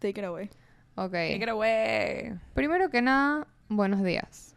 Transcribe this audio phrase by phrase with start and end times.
[0.00, 0.50] Take it away.
[0.96, 1.12] Ok.
[1.12, 2.32] Take it away.
[2.54, 4.56] Primero que nada, buenos días.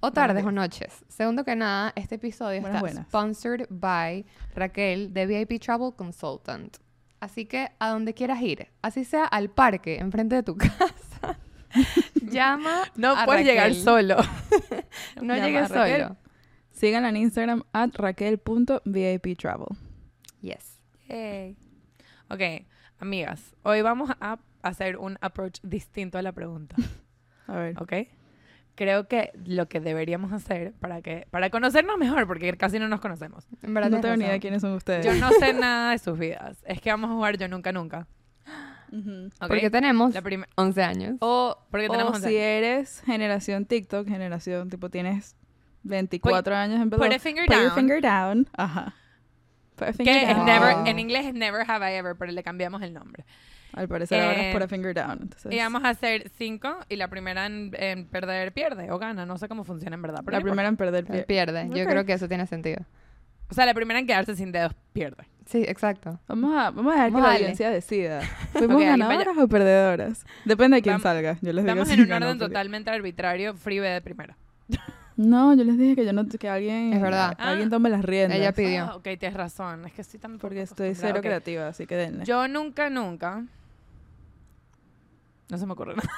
[0.00, 1.04] O tardes o noches.
[1.08, 3.06] Segundo que nada, este episodio Buenas, está buenas.
[3.08, 4.24] sponsored by
[4.54, 6.76] Raquel de VIP Travel Consultant.
[7.20, 11.38] Así que a donde quieras ir, así sea al parque, enfrente de tu casa,
[12.30, 14.16] llama No a puedes llegar solo.
[15.20, 16.16] No Llama llegues solo.
[16.70, 19.66] Síganla en Instagram at raquel.viptravel.
[20.42, 20.78] Yes.
[21.08, 21.56] Yay.
[22.28, 22.66] Ok,
[22.98, 26.76] amigas, hoy vamos a hacer un approach distinto a la pregunta.
[27.46, 27.80] A ver.
[27.80, 27.92] ¿Ok?
[28.74, 33.00] Creo que lo que deberíamos hacer para que para conocernos mejor, porque casi no nos
[33.00, 33.46] conocemos.
[33.62, 35.06] En verdad No tengo ni idea quiénes son ustedes.
[35.06, 36.58] Yo no sé nada de sus vidas.
[36.66, 38.06] Es que vamos a jugar yo nunca nunca.
[39.40, 41.16] Porque tenemos La prim- 11 años.
[41.20, 42.36] o porque tenemos o si años.
[42.38, 45.36] eres generación TikTok, generación tipo tienes
[45.82, 48.48] 24 años en Put a finger Put your finger down.
[48.56, 48.94] Ajá.
[49.76, 50.86] Que es never, Wow.
[50.86, 53.24] en inglés es never have I ever, pero le cambiamos el nombre.
[53.72, 55.18] Al parecer ahora Eh, es put a finger down.
[55.22, 59.26] Entonces, Y vamos a hacer cinco y la primera en, en perder pierde o gana.
[59.26, 60.22] No sé cómo funciona en verdad.
[60.24, 61.22] pero la primera en perder Él pie.
[61.24, 61.68] pierde.
[61.74, 61.90] Yo Ok.
[61.90, 62.78] creo que eso tiene sentido.
[63.50, 65.24] O sea, la primera en quedarse sin dedos pierde.
[65.44, 66.18] Sí, exacto.
[66.26, 68.20] Vamos a, vamos a dejar Vamos que a la audiencia decida.
[68.52, 70.24] ¿Fuimos Ok, alguien ganadoras o perdedoras?
[70.44, 71.32] Depende de quién Vam- salga.
[71.42, 73.54] Yo les digo Estamos si en un orden totalmente arbitrario.
[73.54, 74.36] Free B de primera.
[75.16, 77.36] No, yo les dije que yo no que alguien Es verdad.
[77.36, 77.70] que alguien Ah.
[77.70, 78.38] tome las riendas.
[78.38, 78.84] Ella pidió.
[78.84, 79.84] Ah, ok, tienes razón.
[79.86, 82.24] Es que estoy tan porque estoy cero creativa, así que denle.
[82.26, 83.44] Yo nunca, nunca.
[85.48, 86.10] No se me ocurre nada.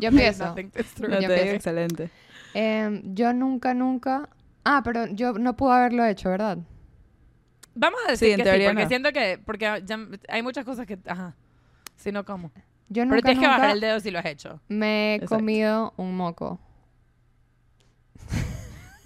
[0.00, 0.46] Yo empiezo.
[0.46, 1.54] No yo empiezo.
[1.54, 2.10] excelente.
[2.54, 4.28] Em, yo nunca, nunca...
[4.64, 6.58] Ah, pero yo no pude haberlo hecho, ¿verdad?
[7.74, 8.88] Vamos a Sí, decir en que sí, teoría porque no.
[8.88, 11.34] siento que porque ya hay muchas cosas que, ajá,
[11.96, 12.48] si no como.
[12.88, 14.60] Yo Pero nunca, tienes que bajar el dedo si lo has hecho.
[14.68, 15.36] me he Exacto.
[15.36, 16.58] comido un moco.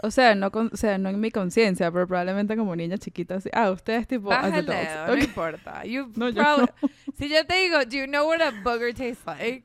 [0.02, 3.36] O sea, no con- o sea, no en mi conciencia, pero probablemente como niña chiquita
[3.36, 3.48] así.
[3.54, 4.76] Ah, ustedes tipo adults.
[5.06, 5.82] no importa.
[5.86, 6.68] You No, yo probably-
[7.18, 9.64] Si yo te digo, do you know what a booger tastes like?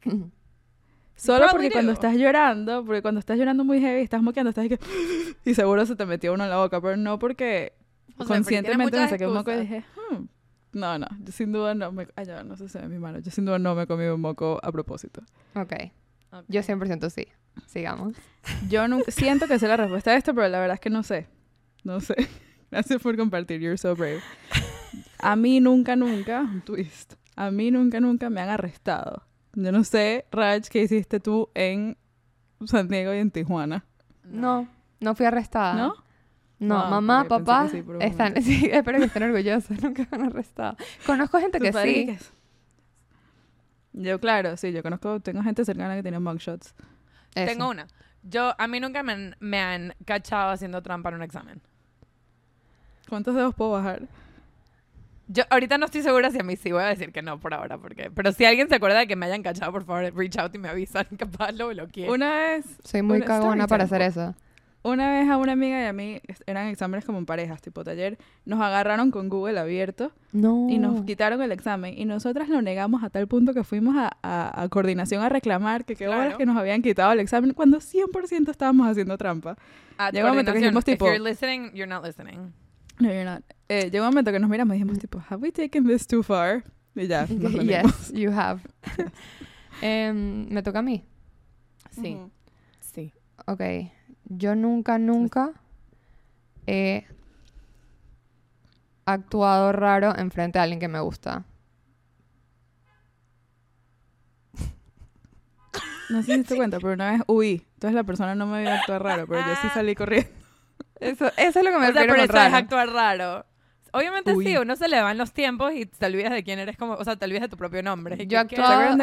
[1.15, 1.93] Solo probably porque cuando do.
[1.95, 4.79] estás llorando, porque cuando estás llorando muy heavy, estás moqueando, estás ahí que
[5.45, 8.33] y seguro se te metió uno en la boca, pero no porque O sea, porque
[8.35, 10.23] conscientemente me muchas saqué un moco y dije, hmm,
[10.71, 12.91] no, no, yo sin duda no me, ay, ya, no sé si se ve en
[12.91, 15.21] mi mano, yo sin duda no me he comido un moco a propósito.
[15.55, 15.73] ok.
[16.31, 16.45] Ok.
[16.47, 17.27] Yo 100% sí.
[17.67, 18.15] Sigamos.
[18.69, 21.03] Yo nunca, siento que sé la respuesta a esto, pero la verdad es que no
[21.03, 21.27] sé.
[21.83, 22.15] No sé.
[22.71, 23.59] Gracias por compartir.
[23.61, 24.21] You're so brave.
[25.19, 27.13] A mí nunca, nunca, un twist.
[27.35, 29.23] A mí nunca, nunca me han arrestado.
[29.53, 31.97] Yo no sé, Raj, qué hiciste tú en
[32.65, 33.85] San Diego y en Tijuana.
[34.23, 34.67] No,
[34.99, 35.73] no fui arrestada.
[35.73, 35.95] ¿No?
[36.59, 40.75] No, Ah, mamá, papá, sí están, sí, espero que estén orgullosos, nunca me han arrestado.
[41.05, 42.05] Conozco gente ¿Tu que sí.
[42.09, 42.33] es?
[43.93, 46.75] Yo, claro, sí, yo conozco, tengo gente cercana que tiene mugshots.
[47.35, 47.45] Eso.
[47.45, 47.87] Tengo una.
[48.23, 51.61] Yo, a mí nunca me han, me han cachado haciendo trampa en un examen.
[53.07, 54.03] ¿Cuántos dedos puedo bajar?
[55.27, 57.53] Yo ahorita no estoy segura si a mí sí voy a decir que no por
[57.53, 60.37] ahora, porque pero si alguien se acuerda de que me hayan cachado, por favor, reach
[60.37, 62.09] out y me avisan, capaz lo bloqueé.
[62.09, 64.35] Una vez, Soy muy Una cagona para hacer eso.
[64.81, 68.17] Una vez a una amiga y a mí, eran exámenes como en parejas, tipo taller,
[68.45, 70.67] nos agarraron con Google abierto No.
[70.69, 74.09] y nos quitaron el examen y nosotras lo negamos a tal punto que fuimos a,
[74.23, 76.21] a- a coordinación a reclamar que qué Claro.
[76.21, 79.57] horas que nos habían quitado el examen cuando 100% estábamos haciendo trampa.
[79.97, 82.53] At llega un momento que dijimos, tipo- If you're listening, you're not listening.
[82.99, 83.43] No, you're not.
[83.67, 86.23] Eh, llegó un momento que nos miramos y dijimos tipo, have we taken this too
[86.23, 86.63] far?
[86.95, 88.61] Y ya, nos yes, you have.
[89.81, 91.05] Em, Me toca a mí.
[91.91, 92.17] Sí,
[92.79, 93.13] sí.
[93.45, 93.61] Ok.
[94.29, 95.51] Yo nunca, nunca
[96.67, 97.05] he
[99.05, 101.45] actuado raro enfrente de alguien que me gusta.
[106.09, 107.65] No sé si te cuenta, pero una vez huí.
[107.75, 110.29] Entonces la persona no me vio actuar raro, pero yo sí salí corriendo.
[110.99, 112.55] Eso, eso es lo que me O sea, refiero pero eso es raro.
[112.55, 113.45] actuar raro.
[113.93, 114.45] Obviamente Uy.
[114.45, 117.03] sí, uno se le van los tiempos y te olvidas de quién eres como, o
[117.03, 118.17] sea, te olvidas de tu propio nombre.
[118.27, 118.97] Yo que- ¿Se actuaba-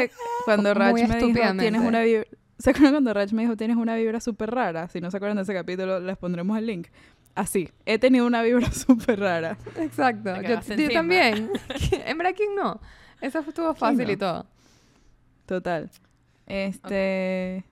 [0.44, 2.26] cuando Raj me dijo, tienes una vibra...
[2.58, 4.88] ¿Se acuerdan cuando Raj me dijo, tienes una vibra súper rara?
[4.88, 6.88] Si no se acuerdan de ese capítulo, les pondremos el link.
[7.34, 9.58] Así, he tenido una vibra súper rara.
[9.76, 10.40] Exacto.
[10.40, 11.50] Yo, yo también.
[12.06, 12.80] en verdad, ¿quién no?
[13.20, 14.12] Eso estuvo fácil no?
[14.12, 14.46] y todo.
[15.44, 15.90] Total.
[16.46, 17.64] Este...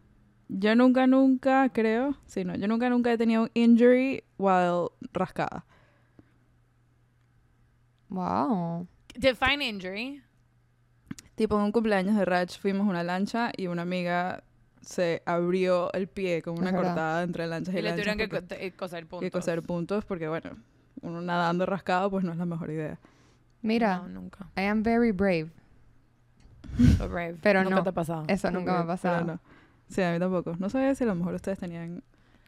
[0.48, 2.16] Yo nunca, nunca, creo...
[2.26, 2.54] Sí, no.
[2.54, 5.64] Yo nunca, nunca he tenido un injury while rascada.
[8.10, 8.86] Wow.
[9.16, 10.22] Define injury.
[11.34, 14.44] Tipo, en un cumpleaños de Raj fuimos a una lancha y una amiga
[14.84, 18.28] se abrió el pie con una cortada entre lanchas y, Y le lanchas tuvieron que
[18.40, 19.20] porque- coser puntos.
[19.26, 20.50] que coser puntos porque, bueno,
[21.02, 22.98] uno nadando rascado pues no es la mejor idea.
[23.62, 24.46] Mira, No, nunca.
[24.56, 25.50] I am very brave.
[26.98, 27.36] So brave.
[27.42, 27.82] Pero nunca no.
[27.82, 28.24] te ha pasado.
[28.28, 29.24] Eso nunca me ha pasado.
[29.24, 29.40] no.
[29.88, 30.56] Sí, a mí tampoco.
[30.58, 32.02] No sabía si a lo mejor ustedes tenían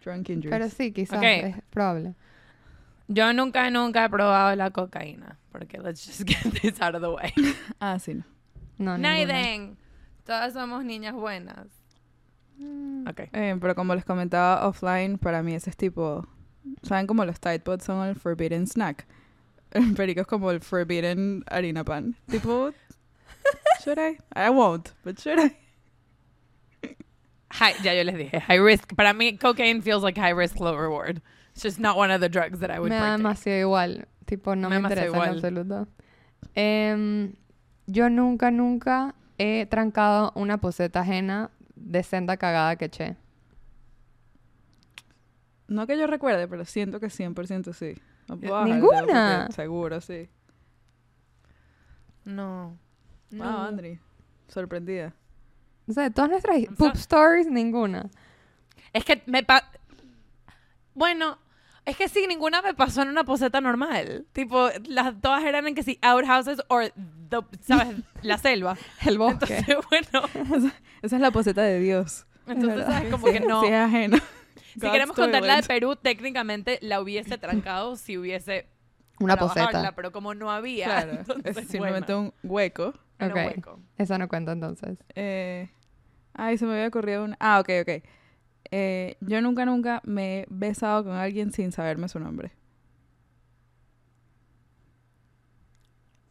[0.04, 0.50] drunk injuries.
[0.50, 1.24] Pero sí, quizás Ok.
[1.24, 2.14] es probable.
[3.08, 5.38] Yo nunca, nunca he probado la cocaína.
[5.52, 7.32] Porque let's just get this out of the way.
[7.78, 8.24] Ah, sí, no.
[8.78, 8.98] No.
[8.98, 9.76] Naiden.
[10.24, 11.68] Todas somos niñas buenas.
[12.58, 13.20] Mm, Ok.
[13.32, 16.26] Eh, pero como les comentaba offline, para mí ese es tipo...
[16.82, 19.06] ¿Saben cómo los Tide Pods son el forbidden snack?
[19.73, 22.17] El perico es como el forbidden harina pan.
[22.29, 22.70] Tipo...
[23.85, 24.19] Should I?
[24.35, 25.56] I won't, but should I?
[27.53, 28.94] High, ya yo les dije, high risk.
[28.97, 31.23] Para mí, cocaine feels like high risk, low reward.
[31.53, 34.06] It's just not one of the drugs that I would me da demasiado igual.
[34.26, 35.29] Tipo, no Me me, interesa en igual.
[35.37, 35.88] absoluto.
[36.55, 37.32] Em,
[37.87, 41.50] yo nunca, nunca he trancado una poseta ajena
[41.86, 43.16] de senda cagada que eché.
[45.68, 47.94] No que yo recuerde, pero siento que 100% sí.
[48.28, 49.48] No puedo ¿Ninguna?
[49.50, 50.28] Seguro, sí.
[52.24, 52.76] No.
[53.30, 53.62] Wow, No.
[53.62, 54.00] Andri.
[54.48, 55.14] Sorprendida.
[55.88, 58.10] O sea, de todas nuestras poop stories, ninguna.
[58.92, 59.70] Es que me pa
[60.94, 61.38] Bueno,
[61.86, 64.26] es que sí, ninguna me pasó en una poseta normal.
[64.32, 66.80] Tipo, las todas eran en que sí, outhouses o,
[67.62, 67.96] ¿sabes?
[68.22, 68.76] La selva.
[69.04, 69.56] El bosque.
[69.58, 70.28] Entonces, bueno.
[71.02, 72.26] Esa es la poseta de Dios.
[72.46, 72.84] Entonces.
[72.86, 73.10] ¿sabes?
[73.10, 73.60] Como que no.
[73.62, 74.18] Sí, es ajena.
[74.74, 75.62] Si God's queremos contar la de.
[75.62, 78.68] Perú, técnicamente la hubiese trancado si hubiese
[79.18, 79.92] una poseta.
[79.96, 82.92] pero como no había, Claro, entonces, es simplemente bueno, un hueco.
[83.20, 83.34] un Ok.
[83.36, 83.80] hueco.
[83.96, 84.98] Esa no cuenta entonces.
[85.14, 85.70] Eh,
[86.34, 87.36] ay, se me había ocurrido una.
[87.40, 88.04] Ah, ok, ok.
[88.70, 92.52] Eh, yo nunca, nunca me he besado con alguien sin saberme su nombre.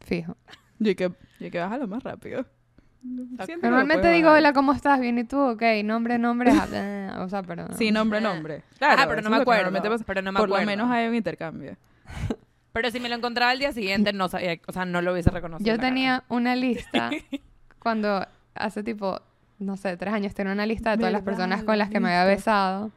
[0.00, 0.36] Fijo.
[0.78, 2.46] Yo que, yo que bájalo más rápido.
[3.44, 4.40] Siento Normalmente digo, bajar.
[4.40, 5.00] hola, ¿cómo estás?
[5.00, 5.38] Bien, ¿y tú?
[5.38, 6.52] Ok, nombre, nombre.
[6.72, 7.66] eh, o sea, pero...
[7.76, 8.64] Sí, nombre, nombre.
[8.78, 9.70] Claro, ah, pero no me acuerdo.
[10.06, 10.64] Pero no me Por acuerdo.
[10.64, 11.76] lo menos hay un intercambio.
[12.72, 15.30] Pero si me lo encontraba al día siguiente, no sabía, o sea, no lo hubiese
[15.30, 15.66] reconocido.
[15.66, 15.88] Yo cara.
[15.88, 17.08] tenía una lista
[17.78, 19.18] cuando hace tipo,
[19.58, 22.08] no sé, tres años tenía una lista de todas las personas con las que me
[22.08, 22.90] había besado.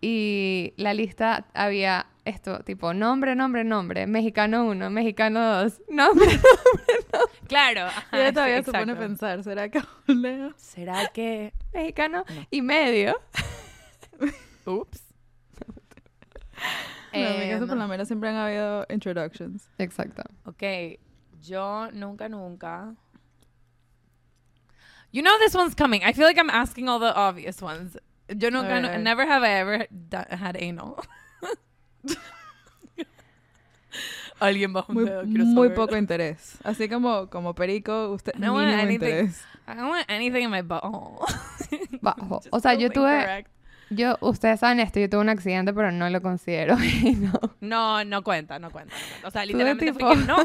[0.00, 6.28] Y la lista había esto, tipo, nombre, nombre, nombre, mexicano 1, mexicano 2, nombre.
[7.48, 7.80] Claro.
[7.80, 10.52] Y ajá, ella todavía se pone a pensar, ¿será que leo?
[10.56, 11.52] ¿Será que...?
[11.72, 12.46] mexicano No.
[12.50, 13.18] y medio.
[14.66, 15.02] Ups.
[17.12, 19.68] No, en mi caso Em, por lo menos siempre han habido introductions.
[19.78, 20.22] Exacto.
[20.44, 20.62] Ok,
[21.40, 22.94] yo nunca, nunca.
[25.10, 26.02] You know this one's coming.
[26.04, 27.96] I feel like I'm asking all the obvious ones.
[28.28, 28.98] Yo a ver.
[28.98, 31.02] never have I ever da- had anal.
[34.40, 35.74] Alguien bajo un Muy, dedo, quiero muy saber.
[35.74, 36.58] poco interés.
[36.62, 39.06] Así como, como perico, usted I don't want mínimo anything.
[39.06, 39.42] interés.
[39.66, 41.18] I don't want anything in my butthole.
[42.30, 43.46] Just O sea, yo tuve,
[43.90, 46.76] yo, ustedes saben esto, yo tuve un accidente, pero no lo considero.
[47.16, 47.32] no.
[47.60, 49.26] No, no cuenta, no cuenta, no cuenta.
[49.28, 50.36] O sea, literalmente tipo- fue que no.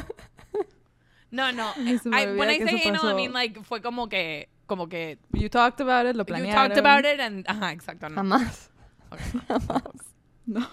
[1.30, 1.72] No, no.
[1.78, 5.82] I, when I say anal, I mean like fue como que, como que You talked
[5.82, 6.54] about it, lo you planearon.
[6.70, 8.16] talked about it and, ajá, exacto, no.
[8.16, 8.70] Jamás.
[9.12, 9.20] Ok.
[10.46, 10.68] No.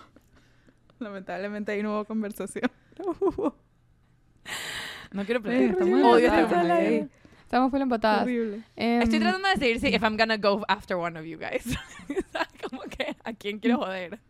[0.99, 2.71] Lamentablemente ahí no hubo conversación.
[5.13, 5.71] No quiero Ay, pelear.
[5.73, 7.09] estamos Odio empatadas, este.
[7.43, 8.23] Estamos full empatadas.
[8.23, 8.63] Horrible.
[8.77, 11.65] Em, Estoy tratando de decidir si if I'm gonna go after one of you guys.
[12.71, 14.21] como que a quién quiero joder.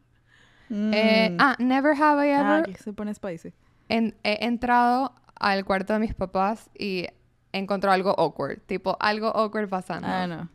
[0.70, 1.36] eh, Mm.
[1.38, 3.52] ah, never have I Ah, ever aquí se pone spicy.
[3.88, 7.08] en- he entrado al cuarto de mis papás y
[7.52, 8.60] encontró algo awkward.
[8.66, 10.06] Tipo, algo awkward pasando.
[10.08, 10.48] Ah, no.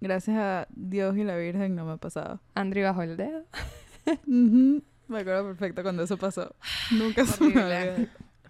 [0.00, 2.40] Gracias a Dios y la Virgen no me ha pasado.
[2.54, 3.44] Andri bajó el dedo.
[4.26, 6.54] Me acuerdo perfecto cuando eso pasó.
[6.92, 8.08] Nunca se me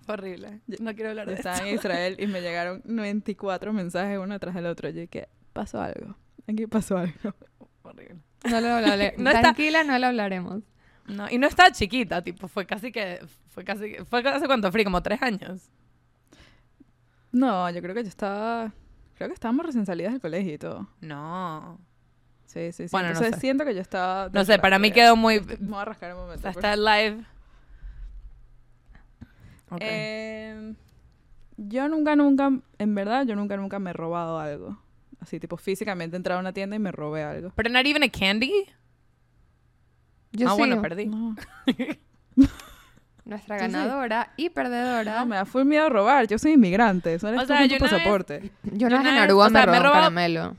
[0.08, 0.60] Horrible.
[0.80, 1.68] No quiero hablar de estaba esto.
[1.68, 4.88] en Israel y me llegaron 94 mensajes uno tras el otro.
[4.88, 6.16] Yo dije, pasó algo.
[6.48, 7.34] Aquí pasó algo.
[7.82, 8.16] Horrible.
[8.50, 9.14] No lo hablaré.
[9.18, 10.62] No está- Tranquila, no lo hablaremos.
[11.06, 14.84] No, y no estaba chiquita, tipo, fue casi que, fue casi, fue hace cuánto fui,
[14.84, 15.70] como tres años.
[17.38, 18.72] No, yo creo que yo estaba...
[19.14, 20.88] Creo que estábamos recién salidas del colegio y todo.
[21.00, 21.78] No.
[22.46, 22.88] Sí, sí, sí.
[22.90, 23.40] Bueno, no Entonces sé.
[23.40, 24.28] siento que yo estaba...
[24.32, 26.42] No sé, para mí quedó muy, Me voy a rascar un momento.
[26.42, 27.24] por está live.
[29.70, 29.80] Ok.
[29.80, 30.74] Eh,
[31.58, 34.76] yo nunca, nunca, en verdad, yo nunca, nunca me he robado algo.
[35.20, 37.52] Así, tipo, físicamente he entrado a una tienda y me robé algo.
[37.54, 38.52] Pero not even a candy.
[40.32, 41.06] Yo ah, bueno, perdí.
[41.06, 41.36] No,
[43.28, 43.62] Nuestra sí.
[43.62, 45.20] ganadora y perdedora.
[45.20, 46.26] no, me da full miedo a robar.
[46.26, 47.14] Yo soy inmigrante.
[47.14, 48.50] Eso eres O tú sea, con yo tu una vez- pasaporte.
[48.64, 50.56] Yo no en Aruba o me sea, me robaba- caramelo.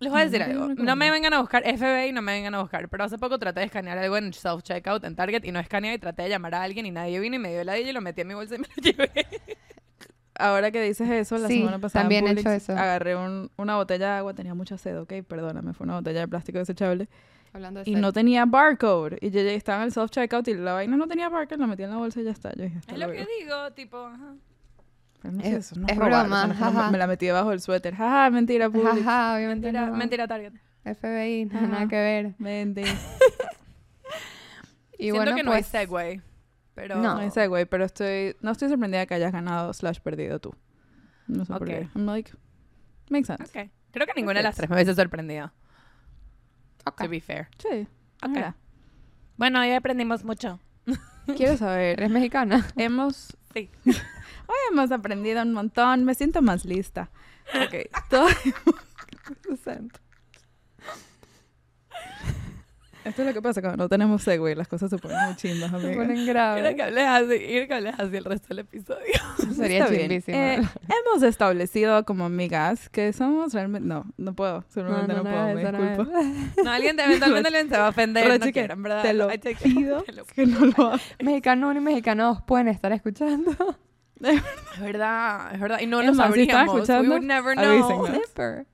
[0.00, 0.82] Les voy a decir No, algo.
[0.84, 2.88] No me vengan a buscar, FBI no me vengan a buscar.
[2.88, 5.98] Pero hace poco traté de escanear algo en self-checkout en Target y no escaneé y
[5.98, 8.20] traté de llamar a alguien y nadie vino y me dio la y lo metí
[8.20, 9.10] en mi bolsa y me lo llevé.
[10.36, 12.72] Ahora que dices eso, la Sí, semana pasada en también he Publix, hecho eso.
[12.72, 14.34] agarré un- una botella de agua.
[14.34, 15.72] Tenía mucha sed, ok, perdóname.
[15.72, 17.08] Fue una botella de plástico desechable.
[17.54, 18.00] Hablando de Y sed.
[18.00, 19.16] no tenía barcode.
[19.22, 21.58] Y yo ya estaba en el self-checkout y la vaina no tenía barcode.
[21.60, 22.52] La metí en la bolsa y ya está.
[22.54, 24.34] Yo dije, Es lo que digo, tipo, ajá.
[25.22, 26.90] No Es- eso no es robar, broma, eso no.
[26.90, 27.94] Me la metí debajo del suéter.
[27.94, 28.96] Jaja, mentira, Publix.
[29.04, 29.96] Jaja, obviamente Mentira, no.
[29.96, 30.52] mentira Target.
[30.84, 31.66] FBI, Ajá.
[31.66, 32.34] nada que ver.
[32.38, 32.90] Mentira.
[34.96, 36.20] Y Siento bueno, que no pues, hay segue.
[36.74, 37.20] Pero No.
[37.20, 40.54] No sé, güey, pero estoy, no estoy sorprendida que hayas ganado slash perdido tú.
[41.26, 41.68] No sé por Ok.
[41.68, 41.88] qué.
[41.94, 42.30] I'm like,
[43.10, 43.42] makes sense.
[43.44, 43.70] Ok.
[43.92, 45.52] Creo que ninguna de las tres me hubiese sorprendido.
[46.86, 47.02] Ok.
[47.02, 47.48] To be fair.
[47.58, 47.86] Sí.
[48.22, 48.30] Ok.
[48.30, 48.56] Mira,
[49.36, 50.60] Bueno, hoy aprendimos mucho.
[51.36, 52.66] Quiero saber, ¿Eres mexicana?
[52.76, 53.36] hemos...
[53.52, 53.70] Sí.
[53.84, 56.04] Hoy hemos aprendido un montón.
[56.04, 57.10] Me siento más lista.
[57.54, 57.90] Ok.
[58.10, 58.26] Todo...
[59.48, 60.00] Lo siento.
[63.04, 64.54] Esto es lo que pasa cuando no tenemos segue.
[64.56, 65.94] Las cosas se ponen muy chimbas, Se amiga.
[65.94, 66.74] ponen Quiero graves.
[66.74, 68.98] que hables así, quiero que hables así el resto del episodio.
[69.56, 70.36] Sería chimbísimo.
[70.36, 73.86] Eh, hemos establecido como amigas que somos realmente...
[73.88, 74.64] No, no puedo.
[74.68, 75.54] Simplemente no, puedo.
[75.54, 76.12] Me disculpo.
[76.64, 78.24] No, alguien te- eventualmente alguien se va a ofender.
[78.24, 79.02] Pero, no quiero, en verdad.
[79.02, 79.28] te lo
[79.62, 81.02] pido Te lo- que no lo hagas.
[81.22, 83.52] Mexicano 1 y mexicano 2 pueden estar escuchando.
[84.20, 85.80] Es verdad, es verdad.
[85.80, 86.74] Y no Es lo más, si sabríamos.
[86.74, 88.06] We escuchando, would never know.
[88.06, 88.66] Flipper.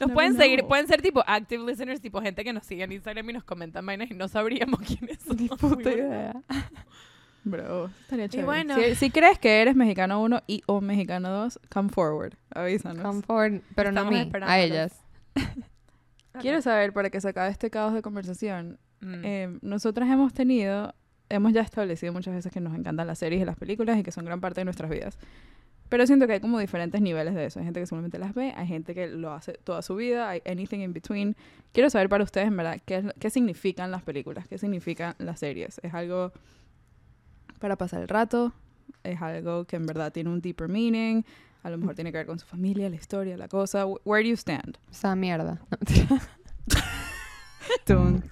[0.00, 3.28] Nos pueden seguir, pueden ser tipo active listeners, tipo gente que nos sigue en Instagram
[3.30, 5.36] y nos comentan vainas y no sabríamos quiénes son.
[5.36, 6.34] Ni puta idea.
[7.44, 8.46] Bro, estaría chévere.
[8.46, 8.76] bueno.
[8.76, 12.34] Si, si crees que eres mexicano 1 y o mexicano 2, come forward.
[12.54, 13.02] Avísanos.
[13.04, 14.94] Come forward, pero no a mí, a ellas.
[16.40, 19.24] Quiero saber, para que se acabe este caos de conversación, Mm.
[19.24, 20.94] eh, nosotras hemos tenido,
[21.32, 24.12] hemos ya establecido muchas veces que nos encantan las series y las películas y que
[24.12, 25.18] son gran parte de nuestras vidas.
[25.88, 27.58] Pero siento que hay como diferentes niveles de eso.
[27.58, 30.40] Hay gente que solamente las ve, hay gente que lo hace toda su vida, hay
[30.46, 31.36] anything in between.
[31.72, 35.80] Quiero saber para ustedes, en verdad, qué, qué significan las películas, qué significan las series.
[35.82, 36.32] ¿Es algo
[37.58, 38.52] para pasar el rato?
[39.04, 41.24] ¿Es algo que en verdad tiene un deeper meaning?
[41.62, 43.86] A lo mejor tiene que ver con su familia, la historia, la cosa.
[43.86, 44.78] Where do you stand?
[44.90, 45.60] O sea, mierda.
[47.84, 48.24] Tun,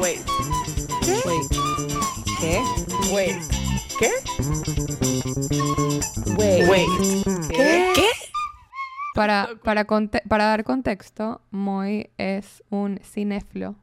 [0.00, 0.20] Wait.
[1.24, 1.48] Wait.
[2.40, 2.62] ¿Qué?
[3.12, 3.42] Wait.
[3.98, 4.10] ¿Qué?
[6.36, 6.88] Wait.
[7.48, 7.92] ¿Qué?
[7.94, 8.06] ¿Qué?
[9.14, 13.76] Para, para, conte- para dar contexto, Moy es un cinéfilo.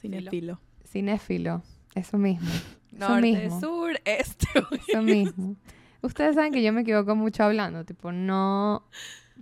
[0.00, 0.60] Cinefilo.
[0.86, 1.62] Cinéfilo.
[1.94, 2.48] Eso mismo.
[2.92, 3.60] Eso Norte, mismo.
[3.60, 4.48] sur, este.
[4.88, 5.56] Eso mismo.
[6.02, 7.84] Ustedes saben que yo me equivoco mucho hablando.
[7.84, 8.84] Tipo, no...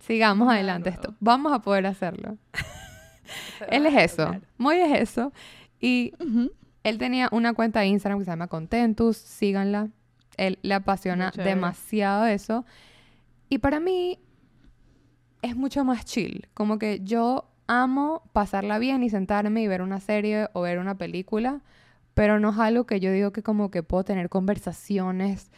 [0.00, 0.90] Sigamos adelante.
[0.90, 2.36] Esto, vamos a poder hacerlo.
[3.70, 4.30] Él es eso.
[4.56, 5.32] Moy es eso.
[5.80, 6.12] Y.
[6.84, 9.88] Él tenía una cuenta de Instagram que se llama Contentus, síganla.
[10.36, 12.64] Él le apasiona Muy demasiado eso.
[13.48, 14.18] Y para mí
[15.42, 16.48] es mucho más chill.
[16.54, 20.96] Como que yo amo pasarla bien y sentarme y ver una serie o ver una
[20.96, 21.60] película,
[22.14, 25.50] pero no es algo que yo digo que como que puedo tener conversaciones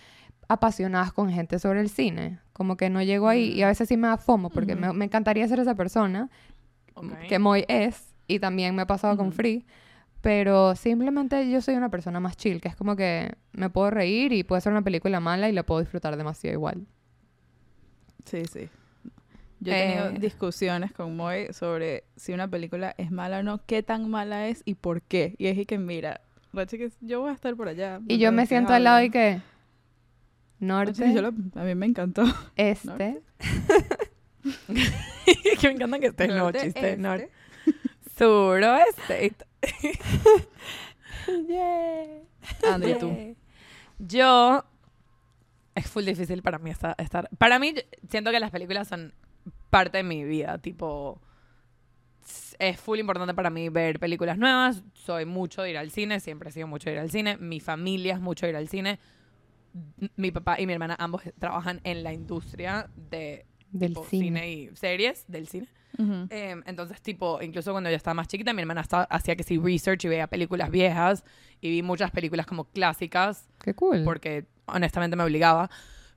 [0.53, 2.39] apasionadas con gente sobre el cine.
[2.53, 5.05] Como que no llego ahí y a veces sí me da fomo porque me, me
[5.05, 6.29] encantaría ser esa persona
[6.95, 7.13] Ok.
[7.29, 9.33] que Moy es y también me ha pasado con.
[9.33, 9.65] Free.
[10.21, 14.33] Pero simplemente yo soy una persona más chill, que es como que me puedo reír
[14.35, 16.87] y puede ser una película mala y la puedo disfrutar demasiado igual.
[18.27, 18.69] Sí, sí.
[19.61, 20.19] Yo he tenido Eh.
[20.19, 24.63] discusiones con Moy sobre si una película es mala o no, qué tan mala es
[24.65, 25.35] y por qué.
[25.39, 26.21] Y es y que, mira,
[26.53, 28.01] la chica, es- yo voy a estar por allá.
[28.09, 29.41] Y yo me siento al lado y que...
[30.61, 32.23] Norte, Sí, yo lo- a mí me encantó.
[32.57, 33.23] este,
[35.61, 36.81] que me encanta que esté el nuevo Norte, chiste.
[36.91, 36.97] este.
[36.99, 37.31] Norte.
[38.17, 39.35] Sur, oeste.
[42.69, 43.11] Andrea, tú.
[43.11, 43.35] Yeah.
[43.99, 44.65] Yo.
[45.75, 47.29] Es full difícil para mí esta- estar.
[47.39, 47.75] Para mí,
[48.09, 49.15] siento que las películas son
[49.71, 50.59] parte de mi vida.
[50.59, 51.21] Tipo.
[52.59, 54.83] Es full importante para mí ver películas nuevas.
[54.93, 56.21] Soy mucho de ir al cine.
[56.21, 57.39] Siempre he sido mucho de ir al cine.
[57.39, 58.99] Mi familia es mucho de ir al cine.
[60.17, 64.25] Mi papá y mi hermana ambos trabajan en la industria de del tipo, cine.
[64.27, 65.69] cine y series del cine.
[65.99, 66.27] Ujú.
[66.31, 69.59] Eh, entonces, tipo, incluso cuando yo estaba más chiquita, mi hermana estaba- hacía que sí
[69.59, 71.25] research y veía películas viejas
[71.61, 74.03] y vi muchas películas como clásicas Qué cool.
[74.05, 75.71] porque honestamente me obligaba.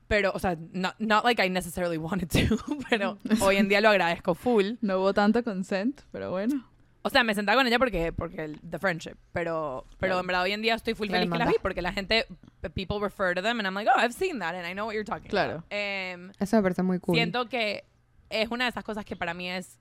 [0.08, 2.58] Pero, o sea, not, not like I necessarily wanted to,
[2.90, 4.74] pero hoy en día lo agradezco full.
[4.82, 6.68] No hubo tanto consent, pero bueno.
[7.06, 10.44] O sea, me sentaba con ella porque, porque el, the friendship, pero, pero en verdad
[10.44, 11.48] hoy en día estoy full La feliz que hermandad.
[11.52, 12.26] vi porque la gente,
[12.74, 14.94] people refer to them and I'm like, oh, I've seen that and I know what
[14.94, 15.56] you're talking Claro.
[15.56, 15.66] about.
[15.70, 17.16] Em, Eso me parece muy cool.
[17.16, 17.84] Siento que
[18.30, 19.78] es una de esas cosas que para mí es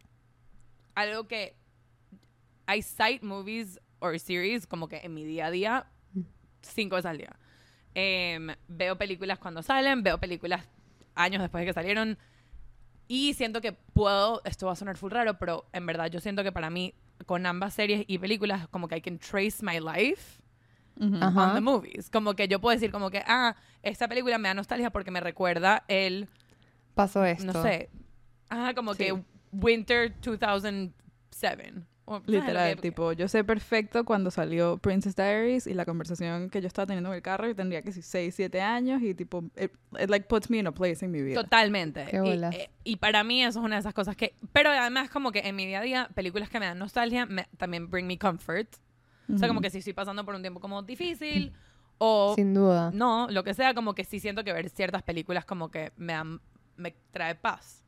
[0.97, 1.55] algo que
[2.69, 5.87] I cite movies or series como que en mi día a día
[6.62, 7.37] cinco veces al día.
[7.95, 10.69] Em, veo películas cuando salen, veo películas
[11.14, 12.19] años después de que salieron
[13.07, 16.43] y siento que puedo, esto va a sonar full raro, pero en verdad yo siento
[16.43, 20.41] que para mí con ambas series y películas como que I can trace my life
[21.00, 22.11] on the movies.
[22.11, 25.21] Como que yo puedo decir como que, ah, esta película me da nostalgia porque me
[25.21, 26.29] recuerda el
[26.95, 27.52] Pasó esto.
[27.52, 27.88] no sé.
[28.49, 29.05] Ajá, como Sí.
[29.05, 31.73] que Winter 2007.
[32.04, 35.85] O, ¿sabes lo Literal, que- tipo, yo sé perfecto cuando salió Princess Diaries y la
[35.85, 39.00] conversación que yo estaba teniendo en el carro y tendría que ser 6, 7 años
[39.02, 41.40] y tipo, it, it, like puts me in a place en mi vida.
[41.40, 42.04] Totalmente.
[42.11, 42.54] Qué Y, bolas.
[42.56, 44.35] eh, y para mí eso es una de esas cosas que...
[44.52, 47.47] Pero además como que en mi día a día, películas que me dan nostalgia me-
[47.56, 48.68] también bring me comfort.
[49.32, 51.52] O sea, como que si estoy pasando por un tiempo como difícil
[51.99, 52.90] o Sin duda.
[52.92, 56.12] no, lo que sea, como que sí siento que ver ciertas películas como que me,
[56.14, 56.40] dan-
[56.76, 57.82] me trae paz.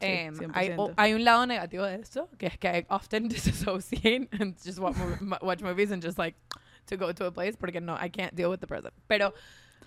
[0.00, 0.78] Sí, Em, hay, 100%.
[0.78, 4.78] o- hay un lado negativo de esto, que es que I often disassociate and just
[4.78, 6.36] watch, mo- watch movies and just like
[6.86, 8.94] to go to a place porque no, I can't deal with the present.
[9.08, 9.34] Pero,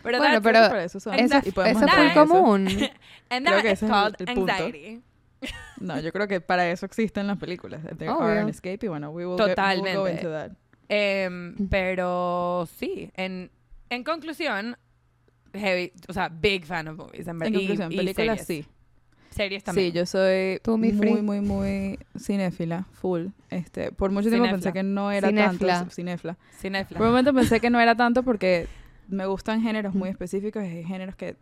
[0.03, 1.13] pero Bueno, pero Creo eso son.
[1.19, 2.67] Eso, y eso fue común.
[3.29, 4.51] and creo that que is es el- called el punto.
[4.51, 5.01] anxiety.
[5.79, 7.81] No, yo creo que para eso existen las películas.
[7.97, 8.21] There Obvio.
[8.25, 10.11] are an escape y bueno, we will, get- we will go Totalmente.
[10.11, 10.51] into that.
[11.69, 13.49] Pero sí, en,
[13.89, 14.77] en conclusión,
[15.53, 17.27] heavy, o sea, big fan of movies.
[17.27, 18.65] En, En y- conclusión, y películas series.
[18.65, 18.71] sí.
[19.31, 19.91] Series también.
[19.91, 23.27] Sí, yo soy Tú, mi muy, muy, muy cinéfila, full.
[23.49, 24.57] Este, por mucho tiempo Cinéfila.
[24.71, 25.73] pensé que no era Cinéfila.
[25.79, 26.37] tanto cinéfila.
[26.59, 26.97] Cinéfila.
[26.97, 28.67] Por un momento pensé que no era tanto porque
[29.07, 31.35] me gustan géneros muy específicos y géneros que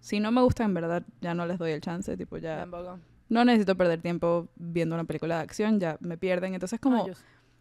[0.00, 2.98] si no me gustan en verdad ya no les doy el chance, tipo ya Tampoco.
[3.28, 6.54] no necesito perder tiempo viendo una película de acción, ya me pierden.
[6.54, 7.06] Entonces como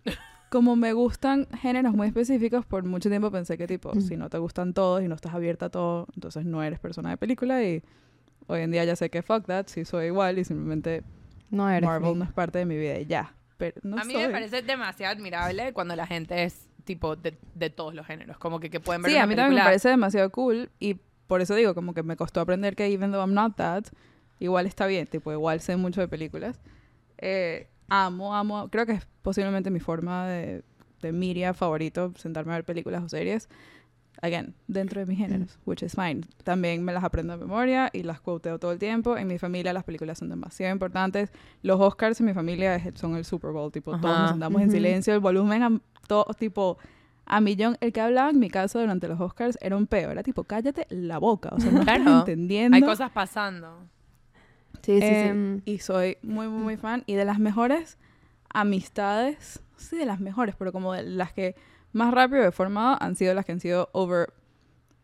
[0.49, 4.01] como me gustan géneros muy específicos, por mucho tiempo pensé que tipo, Mm.
[4.01, 7.09] si no te gustan todos y no estás abierta a todo, entonces no eres persona
[7.09, 7.81] de película y
[8.47, 11.03] hoy en día ya sé que fuck that, si soy igual y simplemente
[11.49, 11.87] No eres.
[11.87, 12.19] Marvel Free.
[12.19, 13.33] no es parte de mi vida y ya.
[13.57, 14.23] Pero no a mí soy.
[14.27, 18.37] me parece demasiado admirable cuando la gente es tipo de, de todos los géneros.
[18.37, 20.69] Como que, que pueden ver Sí, una a mí también me película- parece demasiado cool
[20.79, 20.95] y
[21.27, 23.85] por eso digo, como que me costó aprender que even though I'm not that,
[24.39, 26.59] igual está bien, tipo, igual sé mucho de películas.
[27.17, 30.63] Eh, amo, amo, creo que es posiblemente mi forma de,
[31.01, 33.47] de media favorito, sentarme a ver películas o series.
[34.25, 36.21] Again, dentro de mis géneros, which is fine.
[36.45, 39.17] También me las aprendo de memoria y las quoteo todo el tiempo.
[39.17, 41.29] En mi familia las películas son demasiado importantes.
[41.61, 44.71] Los Oscars en mi familia es- son el Super Bowl, tipo, todos nos sentamos en
[44.71, 45.71] silencio, el volumen a
[46.07, 46.77] todo, tipo,
[47.25, 47.75] a millón.
[47.81, 50.87] El que hablaba en mi caso durante los Oscars era un peo, era tipo, cállate
[50.89, 52.19] la boca, o sea, no estás Claro.
[52.19, 52.75] entendiendo.
[52.77, 53.77] Hay cosas pasando.
[54.83, 55.05] Sí, sí, sí.
[55.05, 57.03] Em, Y soy muy, muy, muy fan.
[57.07, 57.97] Y de las mejores
[58.53, 61.55] amistades, sí, de las mejores, pero como de las que
[61.93, 64.33] más rápido he formado han sido las que han sido over.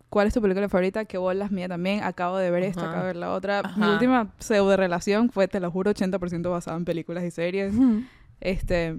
[0.10, 1.06] ¿Cuál es tu película favorita?
[1.06, 2.04] ¿Qué bolas mía también?
[2.04, 2.90] Acabo de ver esta, Ajá.
[2.90, 3.62] acabo de ver la otra.
[3.76, 7.76] Mi última pseudo relación fue, te lo juro, 80% basada en películas y series.
[7.76, 8.02] ujú.
[8.42, 8.98] Este,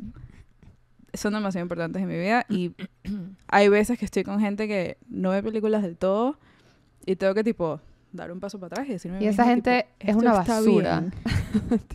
[1.15, 2.73] son demasiado importantes en mi vida y
[3.49, 6.39] hay veces que estoy con gente que no ve películas del todo
[7.07, 7.81] y tengo que tipo
[8.13, 10.33] dar un paso para atrás y decirme Y esa misma, gente tipo, es "Esto una
[10.33, 11.01] basura".
[11.01, 11.15] bien".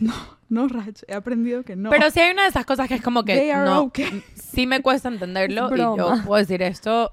[0.00, 0.14] no,
[0.48, 1.90] no, Rach, he aprendido que no.
[1.90, 4.22] Pero sí hay una de esas cosas que es como They que are no, okay.
[4.34, 7.12] sí me cuesta entenderlo y yo puedo decir esto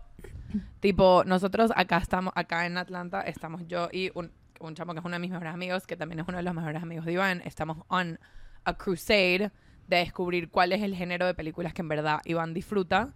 [0.79, 5.05] tipo nosotros acá estamos acá en Atlanta estamos yo y un, un chamo que es
[5.05, 7.41] uno de mis mejores amigos que también es uno de los mejores amigos de Iván
[7.45, 8.19] estamos on
[8.65, 9.51] a crusade
[9.87, 13.13] de descubrir cuál es el género de películas que en verdad Iván disfruta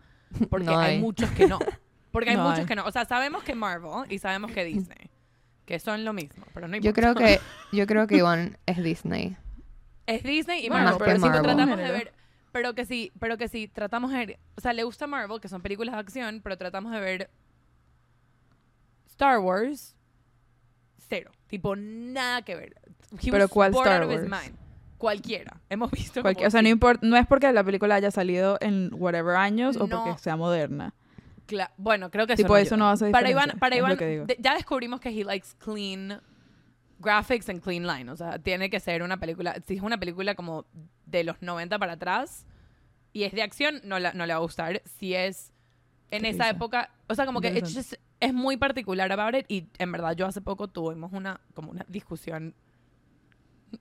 [0.49, 0.99] porque No hay hay.
[0.99, 1.59] muchos que no
[2.11, 2.65] porque hay No muchos hay.
[2.65, 5.09] que no o sea sabemos que Marvel y sabemos que Disney
[5.67, 7.13] que son lo mismo pero no Yo importa.
[7.13, 7.39] creo que
[7.77, 9.37] yo creo que Iván es Disney.
[10.07, 11.43] Es Disney y Bueno, Marvel, pero pero si Marvel.
[11.43, 12.13] tratamos de ver,
[12.53, 15.49] pero que sí, pero que sí tratamos de ver, o sea, le gusta Marvel, que
[15.49, 17.29] son películas de acción, pero tratamos de ver
[19.07, 19.95] Star Wars
[21.09, 22.75] cero, tipo nada que ver.
[23.21, 24.51] He Pero ¿cuál Star Wars?
[24.97, 25.61] Cualquiera.
[25.69, 28.57] Hemos visto Cualquier- como o sea, no, importa, no es porque la película haya salido
[28.61, 30.03] en whatever años o No.
[30.03, 30.93] porque sea moderna.
[31.47, 33.05] Cla- bueno, creo que Tipo, eso eso no, no ayuda.
[33.07, 36.21] hace Para Iván, para Iván de- ya descubrimos que he likes clean
[36.99, 40.35] graphics and clean line, o sea, tiene que ser una película, si es una película
[40.35, 40.65] como
[41.05, 42.45] de los 90 para atrás
[43.13, 44.81] y es de acción, no, la- no le va a gustar.
[44.97, 45.53] Si es
[46.11, 49.91] en esa época, o sea, como que just- es muy particular about it y en
[49.91, 52.55] verdad yo hace poco tuvimos una como una discusión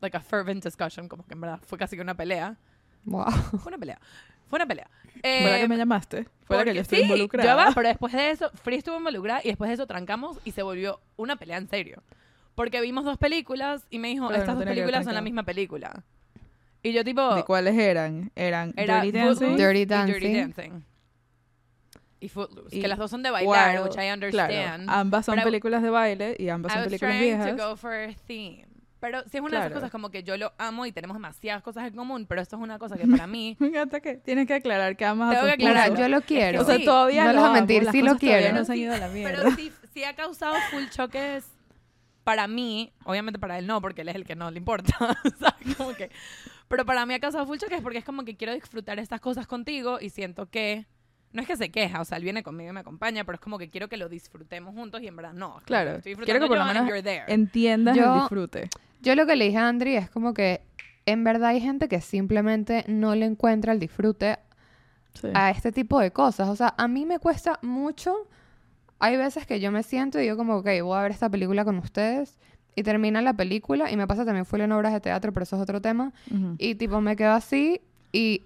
[0.00, 2.57] like a fervent discussion, como que en verdad fue casi que una pelea.
[3.05, 3.31] Wow.
[3.31, 4.00] Fue una pelea.
[4.48, 4.88] Fue una pelea.
[5.04, 6.26] ¿Fue la que Eh, me llamaste?
[6.44, 7.54] ¿Fue la que porque yo estoy sí, involucrada?
[7.54, 10.62] va, pero después de eso, Free estuvo involucrada y después de eso trancamos y se
[10.62, 12.02] volvió una pelea en serio.
[12.54, 15.42] Porque vimos dos películas y me dijo, Pero estas no dos películas son la misma
[15.42, 16.04] película.
[16.82, 17.35] Y yo tipo...
[17.35, 18.30] ¿De cuáles eran?
[18.37, 19.56] Eran Era Dirty Dancing.
[19.56, 20.32] Dirty y Dancing.
[20.35, 20.82] Dancing.
[22.20, 22.76] Y Footloose.
[22.76, 24.88] Y que las dos son de bailar, Wild, which I Claro, understand.
[24.90, 27.56] ambas son películas de baile y ambas I son películas viejas.
[27.56, 28.66] to go for a theme.
[29.07, 29.75] Pero sí es una de esas Claro.
[29.75, 32.62] cosas como que yo lo amo y tenemos demasiadas cosas en común, pero esto es
[32.62, 33.57] una cosa que para mí...
[33.61, 36.03] Me encanta que tienes que aclarar que amas Tengo a tu que aclarar, esposo.
[36.03, 36.62] yo lo quiero.
[36.62, 38.21] O sea, Sí, todavía no les lo voy a amo, mentir, las sí lo cosas
[38.21, 38.59] todavía quiero.
[38.59, 39.37] no se han Sí, ido a la mierda.
[39.42, 41.47] Pero sí, sí ha causado full choques
[42.25, 44.92] para mí, obviamente para él no, porque él es el que no le importa,
[45.38, 45.77] ¿sabes?
[45.77, 46.11] Como que,
[46.66, 49.47] pero para mí ha causado full choques porque es como que quiero disfrutar estas cosas
[49.47, 50.87] contigo y siento que,
[51.33, 53.40] no es que se queja, o sea, él viene conmigo y me acompaña, pero es
[53.40, 55.47] como que quiero que lo disfrutemos juntos y en verdad no.
[55.47, 57.33] es como que Claro, estoy quiero que por lo disfrutando yo and menos you're there.
[57.33, 58.71] entiendas Yo- el disfrute.
[59.02, 60.62] Yo lo que le dije a Andri es como que
[61.06, 64.38] en verdad hay gente que simplemente no le encuentra el disfrute
[65.14, 65.28] Sí.
[65.32, 66.48] a este tipo de cosas.
[66.48, 68.14] O sea, a mí me cuesta mucho.
[68.98, 71.64] Hay veces que yo me siento y digo como, ok, voy a ver esta película
[71.64, 72.38] con ustedes.
[72.74, 75.56] Y termina la película y me pasa también fue en obras de teatro, pero eso
[75.56, 76.12] es otro tema.
[76.59, 77.80] Y tipo me quedo así
[78.12, 78.42] y